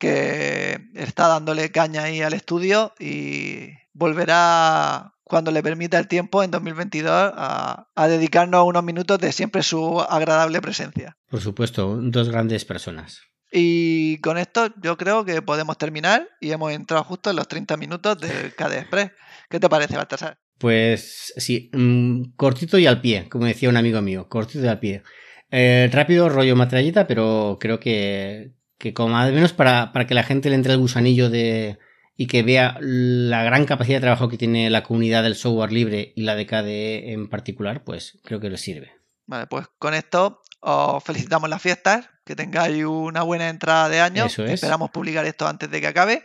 que 0.00 0.80
está 0.94 1.28
dándole 1.28 1.70
caña 1.70 2.04
ahí 2.04 2.22
al 2.22 2.32
estudio 2.32 2.94
y 2.98 3.68
volverá 3.92 5.12
cuando 5.22 5.52
le 5.52 5.62
permita 5.62 5.98
el 5.98 6.08
tiempo 6.08 6.42
en 6.42 6.50
2022 6.50 7.12
a, 7.12 7.86
a, 7.94 8.08
dedicarnos 8.08 8.66
unos 8.66 8.82
minutos 8.82 9.18
de 9.18 9.30
siempre 9.30 9.62
su 9.62 10.00
agradable 10.00 10.60
presencia. 10.60 11.16
Por 11.28 11.40
supuesto, 11.40 11.98
dos 12.00 12.30
grandes 12.30 12.64
personas. 12.64 13.20
Y 13.52 14.18
con 14.18 14.38
esto 14.38 14.72
yo 14.82 14.96
creo 14.96 15.24
que 15.24 15.42
podemos 15.42 15.76
terminar 15.76 16.26
y 16.40 16.50
hemos 16.50 16.72
entrado 16.72 17.04
justo 17.04 17.30
en 17.30 17.36
los 17.36 17.46
30 17.46 17.76
minutos 17.76 18.18
del 18.18 18.54
KD 18.54 18.78
Express. 18.78 19.12
¿Qué 19.48 19.60
te 19.60 19.68
parece, 19.68 19.96
Baltasar? 19.96 20.38
Pues 20.58 21.32
sí, 21.36 21.70
mm, 21.72 22.36
cortito 22.36 22.78
y 22.78 22.86
al 22.86 23.00
pie, 23.00 23.28
como 23.28 23.46
decía 23.46 23.68
un 23.68 23.76
amigo 23.76 24.00
mío, 24.00 24.28
cortito 24.28 24.64
y 24.64 24.68
al 24.68 24.80
pie. 24.80 25.02
Eh, 25.50 25.90
rápido, 25.92 26.28
rollo 26.28 26.54
matrallita, 26.54 27.06
pero 27.06 27.58
creo 27.60 27.80
que, 27.80 28.52
que 28.80 28.94
como 28.94 29.16
al 29.16 29.32
menos 29.32 29.52
para, 29.52 29.92
para 29.92 30.06
que 30.06 30.14
la 30.14 30.24
gente 30.24 30.48
le 30.48 30.56
entre 30.56 30.72
el 30.72 30.78
gusanillo 30.78 31.28
de, 31.28 31.78
y 32.16 32.26
que 32.26 32.42
vea 32.42 32.76
la 32.80 33.44
gran 33.44 33.66
capacidad 33.66 33.98
de 33.98 34.02
trabajo 34.02 34.28
que 34.28 34.38
tiene 34.38 34.70
la 34.70 34.82
comunidad 34.82 35.22
del 35.22 35.36
software 35.36 35.70
libre 35.70 36.12
y 36.16 36.22
la 36.22 36.34
de 36.34 36.46
KDE 36.46 37.12
en 37.12 37.28
particular, 37.28 37.84
pues 37.84 38.18
creo 38.24 38.40
que 38.40 38.48
les 38.48 38.60
sirve. 38.60 38.92
Vale, 39.26 39.46
pues 39.46 39.68
con 39.78 39.94
esto 39.94 40.42
os 40.60 41.04
felicitamos 41.04 41.48
las 41.50 41.60
fiestas, 41.60 42.08
que 42.24 42.34
tengáis 42.34 42.84
una 42.84 43.22
buena 43.22 43.48
entrada 43.48 43.88
de 43.88 44.00
año. 44.00 44.26
Eso 44.26 44.44
es. 44.44 44.52
Esperamos 44.52 44.90
publicar 44.90 45.24
esto 45.26 45.46
antes 45.46 45.70
de 45.70 45.80
que 45.80 45.86
acabe 45.86 46.24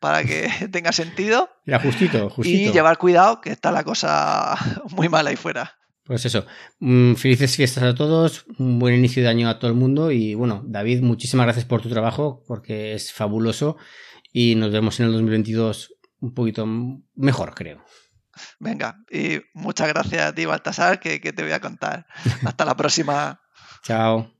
para 0.00 0.24
que 0.24 0.48
tenga 0.72 0.92
sentido. 0.92 1.50
Era 1.64 1.78
justito, 1.78 2.30
justito. 2.30 2.70
Y 2.70 2.72
llevar 2.72 2.98
cuidado, 2.98 3.40
que 3.40 3.50
está 3.50 3.70
la 3.70 3.84
cosa 3.84 4.56
muy 4.90 5.08
mala 5.08 5.30
ahí 5.30 5.36
fuera. 5.36 5.78
Pues 6.04 6.24
eso, 6.24 6.46
mm, 6.80 7.14
felices 7.14 7.56
fiestas 7.56 7.84
a 7.84 7.94
todos, 7.94 8.44
un 8.58 8.78
buen 8.78 8.94
inicio 8.94 9.22
de 9.22 9.28
año 9.28 9.48
a 9.48 9.58
todo 9.58 9.70
el 9.70 9.76
mundo 9.76 10.10
y 10.10 10.34
bueno, 10.34 10.62
David, 10.66 11.00
muchísimas 11.00 11.46
gracias 11.46 11.64
por 11.64 11.80
tu 11.80 11.88
trabajo 11.88 12.42
porque 12.46 12.94
es 12.94 13.12
fabuloso 13.12 13.76
y 14.32 14.56
nos 14.56 14.72
vemos 14.72 14.98
en 14.98 15.06
el 15.06 15.12
2022 15.12 15.94
un 16.20 16.34
poquito 16.34 16.66
mejor, 16.66 17.54
creo. 17.54 17.84
Venga, 18.58 18.96
y 19.10 19.42
muchas 19.54 19.88
gracias 19.88 20.22
a 20.22 20.34
ti, 20.34 20.46
Baltasar, 20.46 20.98
que, 20.98 21.20
que 21.20 21.32
te 21.32 21.42
voy 21.42 21.52
a 21.52 21.60
contar. 21.60 22.06
Hasta 22.44 22.64
la 22.64 22.76
próxima. 22.76 23.40
Chao. 23.82 24.31